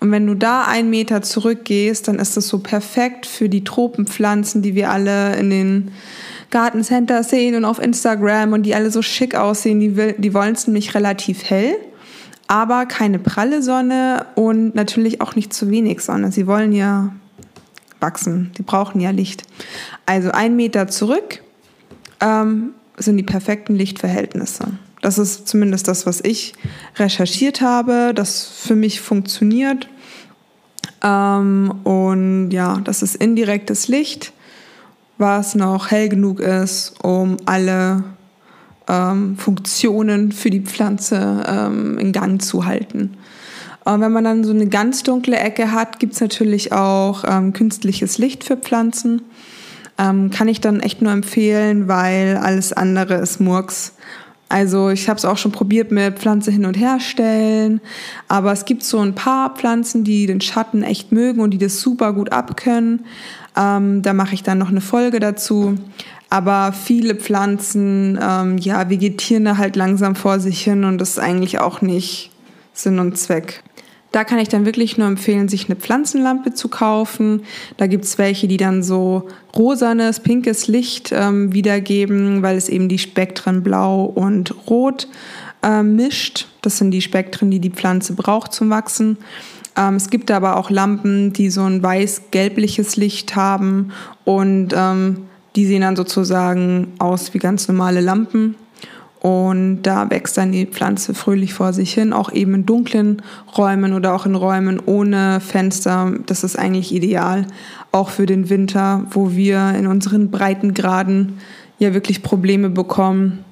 Und 0.00 0.10
wenn 0.10 0.26
du 0.26 0.34
da 0.34 0.64
einen 0.64 0.88
Meter 0.88 1.20
zurückgehst, 1.20 2.08
dann 2.08 2.18
ist 2.18 2.36
das 2.36 2.48
so 2.48 2.60
perfekt 2.60 3.26
für 3.26 3.48
die 3.48 3.64
Tropenpflanzen, 3.64 4.62
die 4.62 4.74
wir 4.74 4.90
alle 4.90 5.36
in 5.36 5.50
den 5.50 5.90
Gartencenters 6.50 7.30
sehen 7.30 7.54
und 7.54 7.64
auf 7.64 7.78
Instagram 7.78 8.54
und 8.54 8.62
die 8.62 8.74
alle 8.74 8.90
so 8.90 9.02
schick 9.02 9.34
aussehen. 9.34 9.80
Die, 9.80 10.14
die 10.16 10.34
wollen 10.34 10.54
es 10.54 10.66
nämlich 10.66 10.94
relativ 10.94 11.44
hell, 11.44 11.76
aber 12.50 12.84
keine 12.84 13.20
pralle 13.20 13.62
Sonne 13.62 14.26
und 14.34 14.74
natürlich 14.74 15.20
auch 15.20 15.36
nicht 15.36 15.52
zu 15.52 15.70
wenig 15.70 16.00
Sonne. 16.00 16.32
Sie 16.32 16.48
wollen 16.48 16.72
ja 16.72 17.14
wachsen, 18.00 18.50
die 18.58 18.62
brauchen 18.62 19.00
ja 19.00 19.10
Licht. 19.10 19.44
Also 20.04 20.32
einen 20.32 20.56
Meter 20.56 20.88
zurück, 20.88 21.44
ähm, 22.20 22.70
sind 22.96 23.18
die 23.18 23.22
perfekten 23.22 23.76
Lichtverhältnisse. 23.76 24.64
Das 25.00 25.16
ist 25.16 25.46
zumindest 25.46 25.86
das, 25.86 26.06
was 26.06 26.20
ich 26.20 26.54
recherchiert 26.96 27.60
habe, 27.60 28.14
das 28.16 28.46
für 28.46 28.74
mich 28.74 29.00
funktioniert. 29.00 29.88
Ähm, 31.04 31.72
und 31.84 32.50
ja, 32.50 32.80
das 32.82 33.04
ist 33.04 33.14
indirektes 33.14 33.86
Licht, 33.86 34.32
was 35.18 35.54
noch 35.54 35.92
hell 35.92 36.08
genug 36.08 36.40
ist, 36.40 36.96
um 37.00 37.36
alle 37.46 38.02
ähm, 38.90 39.36
Funktionen 39.36 40.32
für 40.32 40.50
die 40.50 40.60
Pflanze 40.60 41.44
ähm, 41.46 41.98
in 41.98 42.12
Gang 42.12 42.42
zu 42.42 42.66
halten. 42.66 43.16
Und 43.84 44.00
wenn 44.00 44.12
man 44.12 44.24
dann 44.24 44.44
so 44.44 44.52
eine 44.52 44.66
ganz 44.66 45.02
dunkle 45.02 45.38
Ecke 45.38 45.72
hat, 45.72 46.00
gibt 46.00 46.14
es 46.14 46.20
natürlich 46.20 46.72
auch 46.72 47.24
ähm, 47.26 47.52
künstliches 47.52 48.18
Licht 48.18 48.44
für 48.44 48.56
Pflanzen. 48.56 49.22
Ähm, 49.96 50.30
kann 50.30 50.48
ich 50.48 50.60
dann 50.60 50.80
echt 50.80 51.02
nur 51.02 51.12
empfehlen, 51.12 51.88
weil 51.88 52.36
alles 52.36 52.72
andere 52.72 53.14
ist 53.14 53.40
Murks. 53.40 53.94
Also 54.48 54.90
ich 54.90 55.08
habe 55.08 55.16
es 55.16 55.24
auch 55.24 55.38
schon 55.38 55.52
probiert 55.52 55.92
mit 55.92 56.18
Pflanze 56.18 56.50
hin 56.50 56.66
und 56.66 56.76
her 56.76 56.98
stellen, 56.98 57.80
aber 58.26 58.50
es 58.50 58.64
gibt 58.64 58.82
so 58.82 58.98
ein 58.98 59.14
paar 59.14 59.54
Pflanzen, 59.54 60.02
die 60.02 60.26
den 60.26 60.40
Schatten 60.40 60.82
echt 60.82 61.12
mögen 61.12 61.40
und 61.40 61.52
die 61.52 61.58
das 61.58 61.80
super 61.80 62.12
gut 62.12 62.32
abkönnen. 62.32 63.06
Ähm, 63.56 64.02
da 64.02 64.12
mache 64.12 64.34
ich 64.34 64.42
dann 64.42 64.58
noch 64.58 64.70
eine 64.70 64.80
Folge 64.80 65.20
dazu. 65.20 65.76
Aber 66.30 66.72
viele 66.72 67.16
Pflanzen, 67.16 68.18
ähm, 68.22 68.56
ja, 68.58 68.88
vegetieren 68.88 69.44
da 69.44 69.56
halt 69.56 69.74
langsam 69.74 70.14
vor 70.14 70.38
sich 70.38 70.62
hin 70.62 70.84
und 70.84 70.98
das 70.98 71.10
ist 71.10 71.18
eigentlich 71.18 71.58
auch 71.58 71.82
nicht 71.82 72.30
Sinn 72.72 73.00
und 73.00 73.18
Zweck. 73.18 73.62
Da 74.12 74.24
kann 74.24 74.38
ich 74.38 74.48
dann 74.48 74.64
wirklich 74.64 74.98
nur 74.98 75.06
empfehlen, 75.06 75.48
sich 75.48 75.66
eine 75.66 75.76
Pflanzenlampe 75.76 76.52
zu 76.52 76.68
kaufen. 76.68 77.42
Da 77.76 77.86
gibt 77.86 78.04
es 78.04 78.18
welche, 78.18 78.48
die 78.48 78.56
dann 78.56 78.82
so 78.82 79.28
rosanes, 79.56 80.20
pinkes 80.20 80.66
Licht 80.66 81.12
ähm, 81.12 81.52
wiedergeben, 81.52 82.42
weil 82.42 82.56
es 82.56 82.68
eben 82.68 82.88
die 82.88 82.98
Spektren 82.98 83.62
blau 83.62 84.04
und 84.04 84.68
rot 84.68 85.06
äh, 85.62 85.82
mischt. 85.82 86.48
Das 86.62 86.78
sind 86.78 86.90
die 86.90 87.02
Spektren, 87.02 87.50
die 87.50 87.60
die 87.60 87.70
Pflanze 87.70 88.14
braucht 88.14 88.52
zum 88.52 88.70
Wachsen. 88.70 89.16
Ähm, 89.76 89.94
es 89.94 90.10
gibt 90.10 90.32
aber 90.32 90.56
auch 90.56 90.70
Lampen, 90.70 91.32
die 91.32 91.50
so 91.50 91.62
ein 91.62 91.80
weiß-gelbliches 91.80 92.96
Licht 92.96 93.36
haben 93.36 93.92
und 94.24 94.74
ähm, 94.74 95.26
die 95.56 95.66
sehen 95.66 95.82
dann 95.82 95.96
sozusagen 95.96 96.88
aus 96.98 97.34
wie 97.34 97.38
ganz 97.38 97.68
normale 97.68 98.00
Lampen. 98.00 98.54
Und 99.20 99.82
da 99.82 100.08
wächst 100.08 100.38
dann 100.38 100.52
die 100.52 100.64
Pflanze 100.64 101.12
fröhlich 101.12 101.52
vor 101.52 101.74
sich 101.74 101.92
hin, 101.92 102.14
auch 102.14 102.32
eben 102.32 102.54
in 102.54 102.66
dunklen 102.66 103.20
Räumen 103.56 103.92
oder 103.92 104.14
auch 104.14 104.24
in 104.24 104.34
Räumen 104.34 104.80
ohne 104.86 105.40
Fenster. 105.40 106.14
Das 106.24 106.42
ist 106.42 106.58
eigentlich 106.58 106.94
ideal, 106.94 107.46
auch 107.92 108.08
für 108.08 108.24
den 108.24 108.48
Winter, 108.48 109.04
wo 109.10 109.32
wir 109.32 109.74
in 109.78 109.86
unseren 109.86 110.30
Breitengraden 110.30 111.34
ja 111.78 111.92
wirklich 111.92 112.22
Probleme 112.22 112.70
bekommen. 112.70 113.44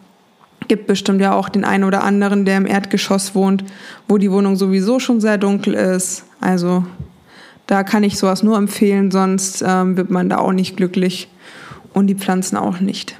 Gibt 0.69 0.87
bestimmt 0.87 1.21
ja 1.21 1.35
auch 1.35 1.51
den 1.51 1.67
einen 1.67 1.85
oder 1.85 2.03
anderen, 2.03 2.47
der 2.47 2.57
im 2.57 2.67
Erdgeschoss 2.67 3.35
wohnt, 3.35 3.63
wo 4.09 4.17
die 4.17 4.33
Wohnung 4.33 4.57
sowieso 4.57 4.99
schon 5.01 5.21
sehr 5.21 5.37
dunkel 5.37 5.75
ist. 5.75 6.25
Also 6.41 6.85
da 7.67 7.83
kann 7.83 8.05
ich 8.05 8.17
sowas 8.17 8.43
nur 8.43 8.57
empfehlen, 8.57 9.11
sonst 9.11 9.63
ähm, 9.67 9.99
wird 9.99 10.11
man 10.11 10.31
da 10.31 10.39
auch 10.39 10.53
nicht 10.53 10.79
glücklich 10.79 11.29
und 11.93 12.07
die 12.07 12.15
Pflanzen 12.15 12.57
auch 12.57 12.81
nicht. 12.81 13.17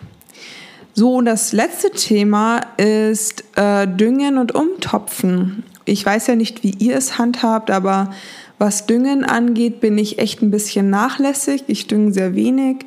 So, 0.95 1.15
und 1.15 1.27
das 1.27 1.53
letzte 1.53 1.91
Thema 1.91 2.61
ist 2.77 3.45
äh, 3.57 3.87
Düngen 3.87 4.37
und 4.37 4.55
Umtopfen. 4.55 5.63
Ich 5.85 6.05
weiß 6.05 6.27
ja 6.27 6.35
nicht, 6.35 6.65
wie 6.65 6.71
ihr 6.71 6.97
es 6.97 7.19
handhabt, 7.19 7.71
aber 7.71 8.13
was 8.59 8.87
Düngen 8.87 9.25
angeht, 9.25 9.81
bin 9.81 9.97
ich 9.97 10.19
echt 10.19 10.43
ein 10.43 10.51
bisschen 10.51 10.91
nachlässig. 10.91 11.65
Ich 11.69 11.87
dünge 11.87 12.13
sehr 12.13 12.35
wenig. 12.35 12.85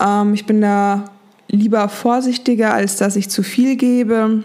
Ähm, 0.00 0.34
ich 0.34 0.46
bin 0.46 0.60
da 0.60 1.04
lieber 1.48 1.88
vorsichtiger, 1.88 2.74
als 2.74 2.96
dass 2.96 3.14
ich 3.14 3.28
zu 3.28 3.42
viel 3.44 3.76
gebe. 3.76 4.42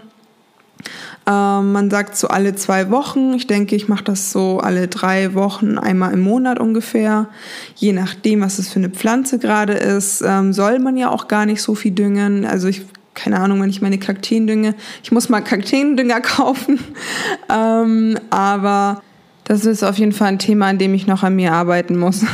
Ähm, 1.30 1.72
man 1.72 1.90
sagt 1.90 2.16
so 2.16 2.28
alle 2.28 2.56
zwei 2.56 2.90
Wochen. 2.90 3.34
Ich 3.34 3.46
denke, 3.46 3.76
ich 3.76 3.88
mache 3.88 4.04
das 4.04 4.32
so 4.32 4.58
alle 4.58 4.88
drei 4.88 5.34
Wochen, 5.34 5.78
einmal 5.78 6.12
im 6.12 6.20
Monat 6.20 6.58
ungefähr. 6.58 7.28
Je 7.76 7.92
nachdem, 7.92 8.40
was 8.40 8.58
es 8.58 8.68
für 8.68 8.80
eine 8.80 8.90
Pflanze 8.90 9.38
gerade 9.38 9.74
ist, 9.74 10.22
ähm, 10.26 10.52
soll 10.52 10.80
man 10.80 10.96
ja 10.96 11.10
auch 11.10 11.28
gar 11.28 11.46
nicht 11.46 11.62
so 11.62 11.74
viel 11.74 11.92
düngen. 11.92 12.44
Also 12.44 12.68
ich 12.68 12.82
keine 13.12 13.40
Ahnung, 13.40 13.60
wenn 13.60 13.70
ich 13.70 13.82
meine 13.82 13.98
Kakteen 13.98 14.46
dünge. 14.46 14.74
Ich 15.02 15.12
muss 15.12 15.28
mal 15.28 15.40
Kakteendünger 15.40 16.20
kaufen. 16.22 16.80
ähm, 17.48 18.18
aber 18.30 19.02
das 19.44 19.66
ist 19.66 19.82
auf 19.82 19.98
jeden 19.98 20.12
Fall 20.12 20.28
ein 20.28 20.38
Thema, 20.38 20.66
an 20.68 20.78
dem 20.78 20.94
ich 20.94 21.06
noch 21.06 21.22
an 21.22 21.36
mir 21.36 21.52
arbeiten 21.52 21.98
muss. 21.98 22.24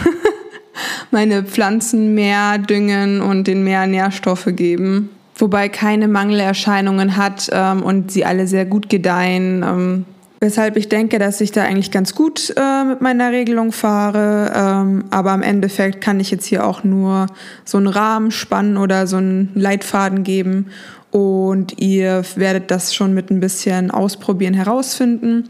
meine 1.10 1.42
Pflanzen 1.44 2.14
mehr 2.14 2.58
düngen 2.58 3.20
und 3.20 3.46
den 3.46 3.64
mehr 3.64 3.86
Nährstoffe 3.86 4.48
geben. 4.50 5.10
Wobei 5.38 5.68
keine 5.68 6.08
Mangelerscheinungen 6.08 7.16
hat 7.16 7.48
ähm, 7.52 7.82
und 7.82 8.10
sie 8.10 8.24
alle 8.24 8.46
sehr 8.46 8.64
gut 8.64 8.88
gedeihen. 8.88 9.62
Ähm, 9.62 10.04
Weshalb 10.38 10.76
ich 10.76 10.90
denke, 10.90 11.18
dass 11.18 11.40
ich 11.40 11.50
da 11.50 11.62
eigentlich 11.62 11.90
ganz 11.90 12.14
gut 12.14 12.52
äh, 12.56 12.84
mit 12.84 13.00
meiner 13.00 13.32
Regelung 13.32 13.72
fahre. 13.72 14.52
Ähm, 14.54 15.04
aber 15.10 15.32
im 15.32 15.40
Endeffekt 15.40 16.02
kann 16.02 16.20
ich 16.20 16.30
jetzt 16.30 16.44
hier 16.44 16.66
auch 16.66 16.84
nur 16.84 17.26
so 17.64 17.78
einen 17.78 17.86
Rahmen 17.86 18.30
spannen 18.30 18.76
oder 18.76 19.06
so 19.06 19.16
einen 19.16 19.50
Leitfaden 19.54 20.24
geben. 20.24 20.66
Und 21.10 21.80
ihr 21.80 22.22
werdet 22.34 22.70
das 22.70 22.94
schon 22.94 23.14
mit 23.14 23.30
ein 23.30 23.40
bisschen 23.40 23.90
Ausprobieren 23.90 24.52
herausfinden, 24.52 25.48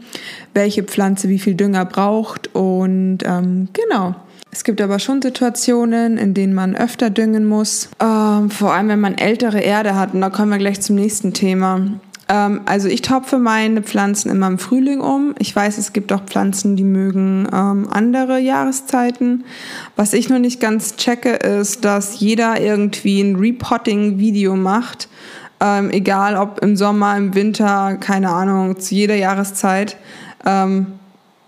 welche 0.53 0.83
Pflanze 0.83 1.27
wie 1.27 1.39
viel 1.39 1.55
Dünger 1.55 1.83
braucht. 1.83 2.55
Und 2.55 3.19
ähm, 3.25 3.67
genau. 3.73 4.15
Es 4.51 4.63
gibt 4.63 4.81
aber 4.81 4.99
schon 4.99 5.21
Situationen, 5.21 6.17
in 6.17 6.33
denen 6.33 6.53
man 6.53 6.75
öfter 6.75 7.09
düngen 7.09 7.45
muss. 7.45 7.89
Ähm, 7.99 8.49
vor 8.49 8.73
allem, 8.73 8.87
wenn 8.87 8.99
man 8.99 9.17
ältere 9.17 9.59
Erde 9.59 9.95
hat. 9.95 10.13
Und 10.13 10.21
da 10.21 10.29
kommen 10.29 10.51
wir 10.51 10.57
gleich 10.57 10.81
zum 10.81 10.95
nächsten 10.95 11.33
Thema. 11.33 11.81
Ähm, 12.29 12.61
also 12.65 12.87
ich 12.87 13.01
topfe 13.01 13.37
meine 13.37 13.81
Pflanzen 13.81 14.29
immer 14.29 14.47
im 14.47 14.57
Frühling 14.57 14.99
um. 14.99 15.35
Ich 15.39 15.55
weiß, 15.55 15.77
es 15.77 15.93
gibt 15.93 16.11
auch 16.11 16.23
Pflanzen, 16.23 16.75
die 16.75 16.83
mögen 16.83 17.47
ähm, 17.53 17.87
andere 17.89 18.39
Jahreszeiten. 18.39 19.45
Was 19.95 20.13
ich 20.13 20.29
nur 20.29 20.39
nicht 20.39 20.59
ganz 20.59 20.95
checke, 20.97 21.31
ist, 21.31 21.85
dass 21.85 22.19
jeder 22.19 22.59
irgendwie 22.59 23.21
ein 23.21 23.35
Repotting-Video 23.35 24.55
macht. 24.55 25.09
Ähm, 25.59 25.89
egal 25.89 26.35
ob 26.35 26.59
im 26.59 26.75
Sommer, 26.75 27.17
im 27.17 27.33
Winter, 27.33 27.95
keine 27.99 28.29
Ahnung, 28.29 28.79
zu 28.79 28.93
jeder 28.93 29.15
Jahreszeit. 29.15 29.97
Ähm, 30.45 30.87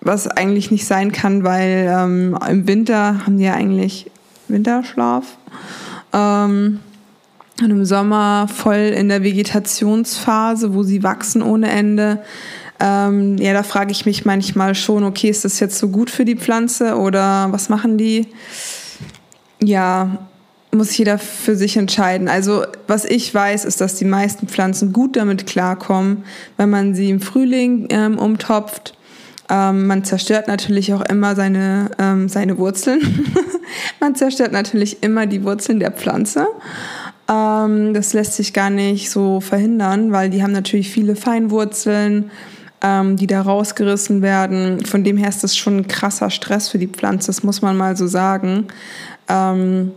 was 0.01 0.27
eigentlich 0.27 0.71
nicht 0.71 0.85
sein 0.85 1.11
kann, 1.11 1.43
weil 1.43 1.89
ähm, 1.89 2.37
im 2.49 2.67
Winter 2.67 3.25
haben 3.25 3.37
die 3.37 3.45
ja 3.45 3.53
eigentlich 3.53 4.09
Winterschlaf. 4.47 5.25
Ähm, 6.13 6.79
Und 7.61 7.71
im 7.71 7.83
Sommer 7.83 8.47
voll 8.47 8.93
in 8.95 9.09
der 9.09 9.21
Vegetationsphase, 9.21 10.73
wo 10.73 10.83
sie 10.83 11.03
wachsen 11.03 11.41
ohne 11.41 11.69
Ende. 11.69 12.23
Ähm, 12.79 13.37
ja, 13.37 13.51
da 13.51 13.63
frage 13.63 13.91
ich 13.91 14.05
mich 14.05 14.23
manchmal 14.23 14.73
schon, 14.73 15.03
okay, 15.03 15.29
ist 15.29 15.43
das 15.43 15.59
jetzt 15.59 15.77
so 15.77 15.89
gut 15.89 16.09
für 16.09 16.23
die 16.23 16.37
Pflanze 16.37 16.95
oder 16.95 17.51
was 17.51 17.67
machen 17.67 17.97
die? 17.97 18.27
Ja, 19.61 20.19
muss 20.71 20.97
jeder 20.97 21.17
für 21.17 21.57
sich 21.57 21.75
entscheiden. 21.75 22.29
Also 22.29 22.63
was 22.87 23.03
ich 23.03 23.33
weiß, 23.35 23.65
ist, 23.65 23.81
dass 23.81 23.95
die 23.95 24.05
meisten 24.05 24.47
Pflanzen 24.47 24.93
gut 24.93 25.17
damit 25.17 25.45
klarkommen, 25.45 26.23
wenn 26.55 26.69
man 26.69 26.95
sie 26.95 27.09
im 27.09 27.19
Frühling 27.19 27.87
ähm, 27.89 28.17
umtopft. 28.17 28.93
Ähm, 29.49 29.87
man 29.87 30.03
zerstört 30.03 30.47
natürlich 30.47 30.93
auch 30.93 31.01
immer 31.01 31.35
seine, 31.35 31.89
ähm, 31.97 32.29
seine 32.29 32.57
Wurzeln. 32.57 33.01
man 33.99 34.15
zerstört 34.15 34.51
natürlich 34.51 35.01
immer 35.01 35.25
die 35.25 35.43
Wurzeln 35.43 35.79
der 35.79 35.91
Pflanze. 35.91 36.47
Ähm, 37.27 37.93
das 37.93 38.13
lässt 38.13 38.33
sich 38.33 38.53
gar 38.53 38.69
nicht 38.69 39.09
so 39.09 39.39
verhindern, 39.39 40.11
weil 40.11 40.29
die 40.29 40.43
haben 40.43 40.51
natürlich 40.51 40.89
viele 40.89 41.15
Feinwurzeln, 41.15 42.29
ähm, 42.81 43.15
die 43.17 43.27
da 43.27 43.41
rausgerissen 43.41 44.21
werden. 44.21 44.85
Von 44.85 45.03
dem 45.03 45.17
her 45.17 45.29
ist 45.29 45.43
das 45.43 45.57
schon 45.57 45.77
ein 45.77 45.87
krasser 45.87 46.29
Stress 46.29 46.69
für 46.69 46.77
die 46.77 46.87
Pflanze, 46.87 47.27
das 47.27 47.43
muss 47.43 47.61
man 47.61 47.75
mal 47.75 47.97
so 47.97 48.07
sagen. 48.07 48.67
Ähm, 49.27 49.91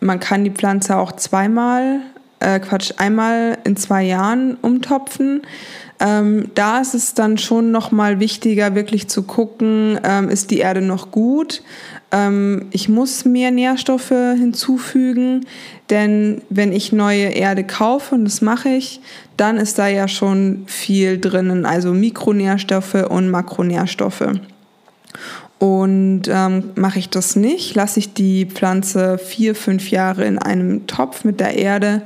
man 0.00 0.20
kann 0.20 0.44
die 0.44 0.50
Pflanze 0.50 0.96
auch 0.96 1.12
zweimal, 1.12 2.00
äh, 2.40 2.60
Quatsch, 2.60 2.92
einmal 2.98 3.58
in 3.64 3.76
zwei 3.76 4.02
Jahren 4.02 4.56
umtopfen. 4.60 5.42
Ähm, 5.98 6.50
da 6.54 6.80
ist 6.80 6.94
es 6.94 7.14
dann 7.14 7.38
schon 7.38 7.70
noch 7.70 7.90
mal 7.90 8.20
wichtiger, 8.20 8.74
wirklich 8.74 9.08
zu 9.08 9.22
gucken, 9.22 9.98
ähm, 10.04 10.28
ist 10.28 10.50
die 10.50 10.58
Erde 10.58 10.82
noch 10.82 11.10
gut? 11.10 11.62
Ähm, 12.12 12.66
ich 12.70 12.88
muss 12.88 13.24
mehr 13.24 13.50
Nährstoffe 13.50 14.10
hinzufügen, 14.10 15.46
denn 15.88 16.42
wenn 16.50 16.72
ich 16.72 16.92
neue 16.92 17.28
Erde 17.28 17.64
kaufe, 17.64 18.14
und 18.14 18.24
das 18.24 18.42
mache 18.42 18.68
ich, 18.68 19.00
dann 19.36 19.56
ist 19.56 19.78
da 19.78 19.88
ja 19.88 20.06
schon 20.06 20.64
viel 20.66 21.18
drinnen, 21.18 21.64
also 21.64 21.92
Mikronährstoffe 21.92 23.06
und 23.08 23.30
Makronährstoffe. 23.30 24.28
Und 25.58 26.22
ähm, 26.28 26.64
mache 26.74 26.98
ich 26.98 27.08
das 27.08 27.34
nicht, 27.34 27.74
lasse 27.74 28.00
ich 28.00 28.12
die 28.12 28.44
Pflanze 28.44 29.16
vier, 29.16 29.54
fünf 29.54 29.90
Jahre 29.90 30.26
in 30.26 30.38
einem 30.38 30.86
Topf 30.86 31.24
mit 31.24 31.40
der 31.40 31.56
Erde, 31.56 32.02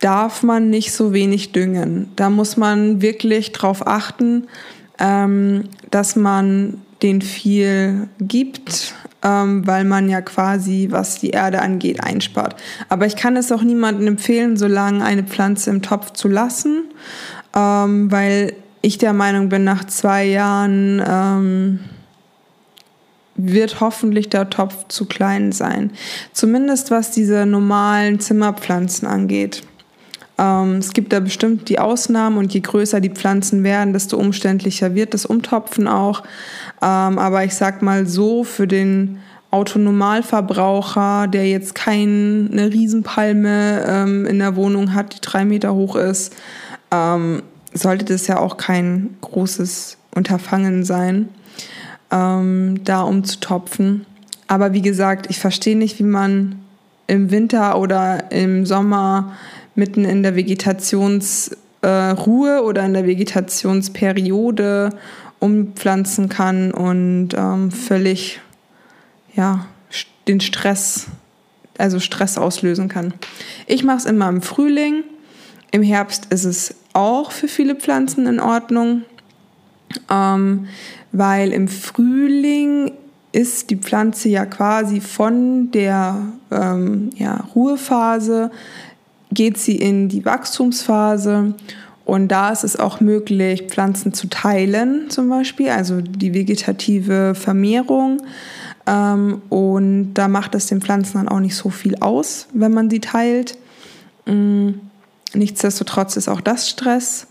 darf 0.00 0.42
man 0.42 0.70
nicht 0.70 0.92
so 0.92 1.12
wenig 1.12 1.52
düngen. 1.52 2.10
Da 2.16 2.30
muss 2.30 2.56
man 2.56 3.02
wirklich 3.02 3.52
darauf 3.52 3.86
achten, 3.86 4.48
ähm, 4.98 5.64
dass 5.90 6.16
man 6.16 6.80
den 7.02 7.22
viel 7.22 8.08
gibt, 8.18 8.94
ähm, 9.22 9.66
weil 9.66 9.84
man 9.84 10.08
ja 10.08 10.20
quasi, 10.20 10.88
was 10.90 11.18
die 11.20 11.30
Erde 11.30 11.60
angeht, 11.60 12.02
einspart. 12.02 12.56
Aber 12.88 13.06
ich 13.06 13.16
kann 13.16 13.36
es 13.36 13.52
auch 13.52 13.62
niemandem 13.62 14.06
empfehlen, 14.06 14.56
so 14.56 14.66
lange 14.66 15.04
eine 15.04 15.24
Pflanze 15.24 15.70
im 15.70 15.82
Topf 15.82 16.12
zu 16.12 16.28
lassen, 16.28 16.84
ähm, 17.54 18.10
weil 18.10 18.54
ich 18.82 18.98
der 18.98 19.12
Meinung 19.12 19.50
bin, 19.50 19.64
nach 19.64 19.84
zwei 19.84 20.24
Jahren 20.24 21.02
ähm, 21.06 21.80
wird 23.36 23.80
hoffentlich 23.80 24.28
der 24.28 24.50
Topf 24.50 24.88
zu 24.88 25.06
klein 25.06 25.52
sein. 25.52 25.92
Zumindest 26.32 26.90
was 26.90 27.10
diese 27.10 27.46
normalen 27.46 28.20
Zimmerpflanzen 28.20 29.06
angeht. 29.06 29.62
Ähm, 30.40 30.76
es 30.76 30.94
gibt 30.94 31.12
da 31.12 31.20
bestimmt 31.20 31.68
die 31.68 31.78
Ausnahmen 31.78 32.38
und 32.38 32.54
je 32.54 32.60
größer 32.60 33.00
die 33.00 33.10
Pflanzen 33.10 33.62
werden, 33.62 33.92
desto 33.92 34.16
umständlicher 34.16 34.94
wird 34.94 35.12
das 35.12 35.26
Umtopfen 35.26 35.86
auch. 35.86 36.22
Ähm, 36.80 37.18
aber 37.18 37.44
ich 37.44 37.54
sag 37.54 37.82
mal 37.82 38.06
so, 38.06 38.42
für 38.42 38.66
den 38.66 39.18
Autonormalverbraucher, 39.50 41.26
der 41.26 41.46
jetzt 41.46 41.74
keine 41.74 42.70
Riesenpalme 42.72 43.84
ähm, 43.86 44.24
in 44.24 44.38
der 44.38 44.56
Wohnung 44.56 44.94
hat, 44.94 45.14
die 45.14 45.20
drei 45.20 45.44
Meter 45.44 45.74
hoch 45.74 45.96
ist, 45.96 46.34
sollte 47.72 48.04
das 48.04 48.26
ja 48.26 48.38
auch 48.40 48.56
kein 48.56 49.10
großes 49.20 49.96
Unterfangen 50.12 50.82
sein, 50.84 51.28
da 52.08 53.02
umzutopfen. 53.02 54.06
Aber 54.48 54.72
wie 54.72 54.82
gesagt, 54.82 55.30
ich 55.30 55.38
verstehe 55.38 55.78
nicht, 55.78 56.00
wie 56.00 56.04
man 56.04 56.58
im 57.06 57.30
Winter 57.30 57.78
oder 57.78 58.32
im 58.32 58.66
Sommer 58.66 59.36
mitten 59.74 60.04
in 60.04 60.22
der 60.22 60.36
Vegetationsruhe 60.36 61.56
äh, 61.82 62.60
oder 62.60 62.84
in 62.84 62.94
der 62.94 63.06
Vegetationsperiode 63.06 64.90
umpflanzen 65.38 66.28
kann 66.28 66.70
und 66.70 67.30
ähm, 67.34 67.70
völlig 67.70 68.40
ja, 69.34 69.66
den 70.28 70.40
Stress, 70.40 71.06
also 71.78 71.98
Stress 71.98 72.38
auslösen 72.38 72.88
kann. 72.88 73.14
Ich 73.66 73.82
mache 73.82 73.98
es 73.98 74.04
immer 74.04 74.28
im 74.28 74.42
Frühling. 74.42 75.02
Im 75.70 75.82
Herbst 75.82 76.26
ist 76.30 76.44
es 76.44 76.74
auch 76.92 77.32
für 77.32 77.48
viele 77.48 77.74
Pflanzen 77.74 78.26
in 78.26 78.40
Ordnung, 78.40 79.02
ähm, 80.10 80.66
weil 81.12 81.52
im 81.52 81.68
Frühling 81.68 82.92
ist 83.32 83.70
die 83.70 83.76
Pflanze 83.76 84.28
ja 84.28 84.44
quasi 84.44 85.00
von 85.00 85.70
der 85.70 86.32
ähm, 86.50 87.10
ja, 87.14 87.44
Ruhephase 87.54 88.50
geht 89.32 89.58
sie 89.58 89.76
in 89.76 90.08
die 90.08 90.24
Wachstumsphase 90.24 91.54
und 92.10 92.26
da 92.26 92.50
ist 92.50 92.64
es 92.64 92.76
auch 92.76 93.00
möglich, 93.00 93.66
Pflanzen 93.68 94.12
zu 94.12 94.28
teilen, 94.28 95.10
zum 95.10 95.28
Beispiel, 95.28 95.68
also 95.70 96.00
die 96.00 96.34
vegetative 96.34 97.36
Vermehrung. 97.36 98.22
Ähm, 98.84 99.42
und 99.48 100.14
da 100.14 100.26
macht 100.26 100.56
es 100.56 100.66
den 100.66 100.80
Pflanzen 100.80 101.18
dann 101.18 101.28
auch 101.28 101.38
nicht 101.38 101.54
so 101.54 101.70
viel 101.70 101.94
aus, 102.00 102.48
wenn 102.52 102.72
man 102.72 102.90
sie 102.90 102.98
teilt. 102.98 103.56
Mm, 104.26 104.70
nichtsdestotrotz 105.34 106.16
ist 106.16 106.28
auch 106.28 106.40
das 106.40 106.68
Stress. 106.68 107.28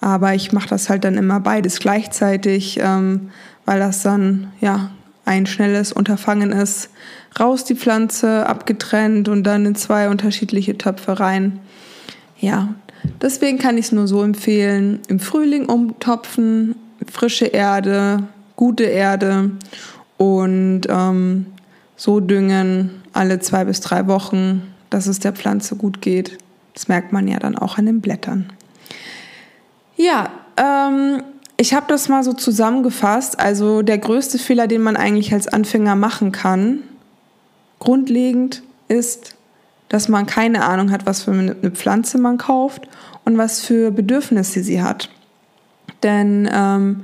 Aber 0.00 0.32
ich 0.34 0.52
mache 0.52 0.68
das 0.68 0.88
halt 0.88 1.02
dann 1.02 1.16
immer 1.16 1.40
beides 1.40 1.80
gleichzeitig, 1.80 2.78
ähm, 2.80 3.30
weil 3.66 3.80
das 3.80 4.04
dann 4.04 4.52
ja 4.60 4.90
ein 5.24 5.46
schnelles 5.46 5.92
Unterfangen 5.92 6.52
ist, 6.52 6.90
raus 7.38 7.64
die 7.64 7.76
Pflanze, 7.76 8.46
abgetrennt 8.46 9.28
und 9.28 9.44
dann 9.44 9.66
in 9.66 9.74
zwei 9.74 10.08
unterschiedliche 10.08 10.76
Töpfe 10.76 11.20
rein. 11.20 11.60
Ja, 12.38 12.74
deswegen 13.20 13.58
kann 13.58 13.78
ich 13.78 13.86
es 13.86 13.92
nur 13.92 14.08
so 14.08 14.22
empfehlen, 14.22 15.00
im 15.08 15.20
Frühling 15.20 15.66
umtopfen, 15.66 16.74
frische 17.10 17.46
Erde, 17.46 18.24
gute 18.56 18.84
Erde 18.84 19.50
und 20.16 20.82
ähm, 20.88 21.46
so 21.96 22.20
düngen 22.20 22.90
alle 23.12 23.40
zwei 23.40 23.64
bis 23.64 23.80
drei 23.80 24.06
Wochen, 24.06 24.62
dass 24.90 25.06
es 25.06 25.18
der 25.18 25.32
Pflanze 25.32 25.76
gut 25.76 26.00
geht. 26.00 26.38
Das 26.74 26.88
merkt 26.88 27.12
man 27.12 27.28
ja 27.28 27.38
dann 27.38 27.56
auch 27.56 27.78
an 27.78 27.86
den 27.86 28.00
Blättern. 28.00 28.52
Ja, 29.96 30.30
ähm, 30.56 31.22
ich 31.56 31.74
habe 31.74 31.86
das 31.88 32.08
mal 32.08 32.22
so 32.24 32.32
zusammengefasst. 32.32 33.38
Also 33.38 33.82
der 33.82 33.98
größte 33.98 34.38
Fehler, 34.38 34.66
den 34.66 34.80
man 34.80 34.96
eigentlich 34.96 35.32
als 35.32 35.48
Anfänger 35.48 35.94
machen 35.94 36.32
kann, 36.32 36.78
grundlegend 37.80 38.62
ist, 38.88 39.34
dass 39.88 40.08
man 40.08 40.26
keine 40.26 40.64
Ahnung 40.64 40.92
hat, 40.92 41.04
was 41.04 41.24
für 41.24 41.32
eine 41.32 41.54
Pflanze 41.72 42.18
man 42.18 42.38
kauft 42.38 42.88
und 43.24 43.36
was 43.36 43.60
für 43.60 43.90
Bedürfnisse 43.90 44.62
sie 44.62 44.80
hat. 44.80 45.10
Denn 46.04 46.48
ähm, 46.52 47.02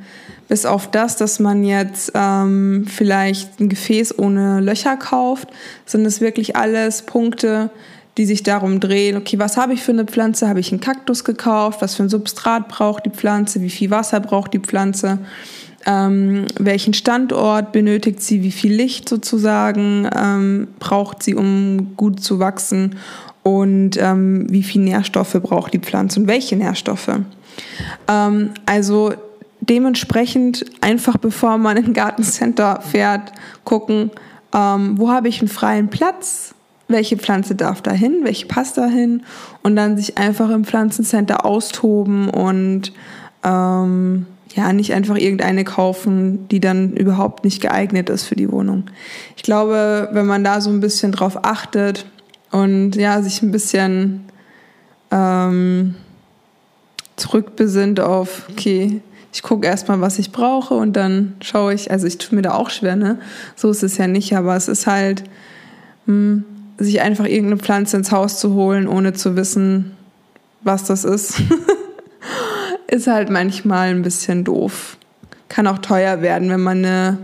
bis 0.48 0.64
auf 0.64 0.90
das, 0.90 1.16
dass 1.16 1.40
man 1.40 1.64
jetzt 1.64 2.12
ähm, 2.14 2.86
vielleicht 2.88 3.60
ein 3.60 3.68
Gefäß 3.68 4.18
ohne 4.18 4.60
Löcher 4.60 4.96
kauft, 4.96 5.48
sind 5.84 6.06
es 6.06 6.20
wirklich 6.20 6.56
alles 6.56 7.02
Punkte, 7.02 7.70
die 8.16 8.24
sich 8.24 8.42
darum 8.42 8.80
drehen, 8.80 9.16
okay, 9.16 9.38
was 9.38 9.56
habe 9.56 9.74
ich 9.74 9.82
für 9.82 9.92
eine 9.92 10.06
Pflanze? 10.06 10.48
Habe 10.48 10.60
ich 10.60 10.72
einen 10.72 10.80
Kaktus 10.80 11.24
gekauft? 11.24 11.82
Was 11.82 11.96
für 11.96 12.04
ein 12.04 12.08
Substrat 12.08 12.68
braucht 12.68 13.04
die 13.04 13.10
Pflanze? 13.10 13.60
Wie 13.60 13.68
viel 13.68 13.90
Wasser 13.90 14.20
braucht 14.20 14.54
die 14.54 14.60
Pflanze? 14.60 15.18
Ähm, 15.87 16.46
welchen 16.59 16.94
Standort 16.94 17.72
benötigt 17.72 18.20
sie? 18.20 18.42
Wie 18.42 18.51
viel 18.51 18.72
Licht 18.72 19.09
sozusagen 19.09 20.09
ähm, 20.14 20.68
braucht 20.79 21.22
sie, 21.22 21.35
um 21.35 21.96
gut 21.96 22.20
zu 22.20 22.38
wachsen? 22.38 22.96
Und 23.42 23.96
ähm, 23.96 24.46
wie 24.51 24.64
viel 24.64 24.83
Nährstoffe 24.83 25.38
braucht 25.40 25.72
die 25.72 25.79
Pflanze 25.79 26.20
und 26.20 26.27
welche 26.27 26.57
Nährstoffe? 26.57 27.20
Ähm, 28.09 28.51
also 28.66 29.14
dementsprechend 29.61 30.64
einfach 30.81 31.16
bevor 31.16 31.57
man 31.57 31.77
in 31.77 31.87
ein 31.87 31.94
Gartencenter 31.94 32.81
fährt, 32.81 33.33
gucken, 33.64 34.11
ähm, 34.53 34.99
wo 34.99 35.11
habe 35.11 35.29
ich 35.29 35.40
einen 35.40 35.49
freien 35.49 35.88
Platz? 35.88 36.57
welche 36.88 37.16
Pflanze 37.16 37.55
darf 37.55 37.83
da 37.83 37.90
hin, 37.90 38.20
welche 38.22 38.46
passt 38.46 38.79
da 38.79 38.87
hin 38.87 39.22
und 39.62 39.77
dann 39.77 39.96
sich 39.96 40.18
einfach 40.18 40.51
im 40.51 40.64
Pflanzencenter 40.64 41.44
austoben 41.44 42.29
und 42.29 42.92
ähm, 43.42 44.27
ja, 44.57 44.73
nicht 44.73 44.95
einfach 44.95 45.16
irgendeine 45.16 45.64
kaufen, 45.64 46.49
die 46.49 46.61
dann 46.61 46.95
überhaupt 46.95 47.45
nicht 47.45 47.61
geeignet 47.61 48.09
ist 48.09 48.25
für 48.25 48.37
die 48.37 48.51
Wohnung. 48.51 48.85
Ich 49.37 49.42
glaube, 49.42 50.09
wenn 50.12 50.25
man 50.25 50.42
da 50.42 50.62
so 50.62 50.71
ein 50.71 50.81
bisschen 50.81 51.12
drauf 51.12 51.45
achtet 51.45 52.07
und 52.51 52.97
ja, 52.97 53.21
sich 53.21 53.42
ein 53.42 53.53
bisschen 53.53 54.25
ähm, 55.11 55.95
zurückbesinnt 57.16 58.01
auf, 58.01 58.49
okay, 58.51 59.03
ich 59.31 59.42
gucke 59.42 59.66
erstmal, 59.66 60.01
was 60.01 60.19
ich 60.19 60.33
brauche 60.33 60.73
und 60.73 60.95
dann 60.95 61.35
schaue 61.42 61.75
ich, 61.75 61.90
also 61.90 62.07
ich 62.07 62.16
tue 62.16 62.35
mir 62.35 62.42
da 62.42 62.55
auch 62.55 62.71
schwer, 62.71 62.97
ne? 62.97 63.19
So 63.57 63.69
ist 63.69 63.83
es 63.83 63.99
ja 63.99 64.07
nicht, 64.07 64.35
aber 64.35 64.57
es 64.57 64.69
ist 64.69 64.87
halt, 64.87 65.25
mh, 66.07 66.12
hm, 66.14 66.45
sich 66.79 67.03
einfach 67.03 67.27
irgendeine 67.27 67.59
Pflanze 67.59 67.99
ins 67.99 68.12
Haus 68.12 68.38
zu 68.38 68.55
holen, 68.55 68.88
ohne 68.88 69.12
zu 69.12 69.37
wissen, 69.37 69.92
was 70.62 70.85
das 70.85 71.05
ist, 71.05 71.42
ist 72.88 73.07
halt 73.07 73.31
manchmal 73.31 73.90
ein 73.90 74.03
bisschen 74.03 74.44
doof. 74.44 74.96
Kann 75.49 75.66
auch 75.66 75.79
teuer 75.79 76.22
werden, 76.22 76.51
wenn 76.51 76.62
man 76.62 76.85
eine 76.85 77.18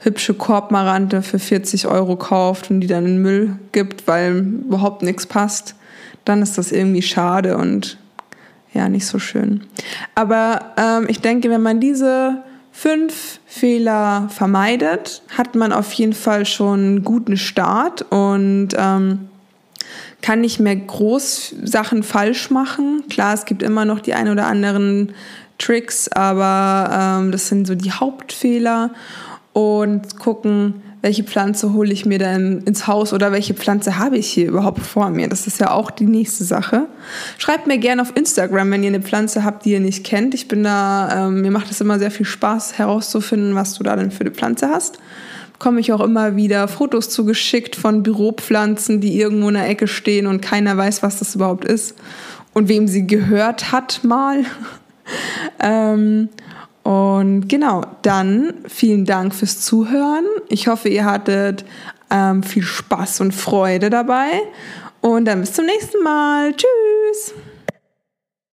hübsche 0.00 0.34
Korbmarante 0.34 1.22
für 1.22 1.38
40 1.38 1.86
Euro 1.86 2.16
kauft 2.16 2.70
und 2.70 2.80
die 2.80 2.86
dann 2.86 3.06
in 3.06 3.18
Müll 3.18 3.56
gibt, 3.70 4.06
weil 4.08 4.38
überhaupt 4.38 5.02
nichts 5.02 5.26
passt. 5.26 5.74
Dann 6.24 6.42
ist 6.42 6.58
das 6.58 6.72
irgendwie 6.72 7.02
schade 7.02 7.56
und 7.56 7.98
ja, 8.72 8.88
nicht 8.88 9.06
so 9.06 9.18
schön. 9.18 9.62
Aber 10.14 10.72
ähm, 10.76 11.06
ich 11.08 11.20
denke, 11.20 11.50
wenn 11.50 11.62
man 11.62 11.78
diese 11.78 12.42
fünf 12.72 13.40
Fehler 13.46 14.28
vermeidet, 14.30 15.22
hat 15.36 15.54
man 15.54 15.72
auf 15.72 15.92
jeden 15.92 16.14
Fall 16.14 16.46
schon 16.46 16.80
einen 16.80 17.04
guten 17.04 17.36
Start 17.36 18.02
und 18.10 18.70
ähm, 18.76 19.28
kann 20.22 20.40
nicht 20.40 20.60
mehr 20.60 20.76
groß 20.76 21.56
Sachen 21.64 22.02
falsch 22.02 22.50
machen. 22.50 23.04
Klar, 23.10 23.34
es 23.34 23.44
gibt 23.44 23.62
immer 23.62 23.84
noch 23.84 24.00
die 24.00 24.14
ein 24.14 24.28
oder 24.28 24.46
anderen 24.46 25.12
Tricks, 25.58 26.08
aber 26.08 27.18
ähm, 27.20 27.32
das 27.32 27.48
sind 27.48 27.66
so 27.66 27.74
die 27.74 27.92
Hauptfehler 27.92 28.90
und 29.52 30.18
gucken, 30.18 30.82
welche 31.02 31.24
Pflanze 31.24 31.72
hole 31.72 31.92
ich 31.92 32.06
mir 32.06 32.18
dann 32.18 32.62
ins 32.62 32.86
Haus 32.86 33.12
oder 33.12 33.32
welche 33.32 33.54
Pflanze 33.54 33.98
habe 33.98 34.16
ich 34.16 34.28
hier 34.28 34.46
überhaupt 34.46 34.80
vor 34.80 35.10
mir. 35.10 35.28
Das 35.28 35.48
ist 35.48 35.58
ja 35.60 35.72
auch 35.72 35.90
die 35.90 36.06
nächste 36.06 36.44
Sache. 36.44 36.86
Schreibt 37.38 37.66
mir 37.66 37.78
gerne 37.78 38.02
auf 38.02 38.16
Instagram, 38.16 38.70
wenn 38.70 38.84
ihr 38.84 38.88
eine 38.88 39.02
Pflanze 39.02 39.44
habt, 39.44 39.64
die 39.64 39.72
ihr 39.72 39.80
nicht 39.80 40.04
kennt. 40.04 40.32
Ich 40.32 40.46
bin 40.46 40.62
da, 40.62 41.26
ähm, 41.26 41.42
mir 41.42 41.50
macht 41.50 41.70
es 41.70 41.80
immer 41.80 41.98
sehr 41.98 42.12
viel 42.12 42.24
Spaß 42.24 42.78
herauszufinden, 42.78 43.56
was 43.56 43.74
du 43.74 43.82
da 43.82 43.96
denn 43.96 44.12
für 44.12 44.20
eine 44.20 44.30
Pflanze 44.30 44.68
hast. 44.68 44.98
Bekomme 45.62 45.78
ich 45.78 45.92
auch 45.92 46.00
immer 46.00 46.34
wieder 46.34 46.66
Fotos 46.66 47.08
zugeschickt 47.08 47.76
von 47.76 48.02
Büropflanzen, 48.02 49.00
die 49.00 49.16
irgendwo 49.20 49.46
in 49.46 49.54
der 49.54 49.68
Ecke 49.68 49.86
stehen 49.86 50.26
und 50.26 50.40
keiner 50.42 50.76
weiß, 50.76 51.04
was 51.04 51.20
das 51.20 51.36
überhaupt 51.36 51.64
ist 51.64 51.94
und 52.52 52.68
wem 52.68 52.88
sie 52.88 53.06
gehört 53.06 53.70
hat 53.70 54.00
mal. 54.02 54.44
ähm, 55.60 56.30
und 56.82 57.48
genau, 57.48 57.82
dann 58.02 58.54
vielen 58.66 59.04
Dank 59.04 59.36
fürs 59.36 59.60
Zuhören. 59.60 60.24
Ich 60.48 60.66
hoffe, 60.66 60.88
ihr 60.88 61.04
hattet 61.04 61.64
ähm, 62.10 62.42
viel 62.42 62.64
Spaß 62.64 63.20
und 63.20 63.30
Freude 63.30 63.88
dabei. 63.88 64.30
Und 65.00 65.26
dann 65.26 65.42
bis 65.42 65.52
zum 65.52 65.66
nächsten 65.66 66.02
Mal. 66.02 66.56
Tschüss. 66.56 67.34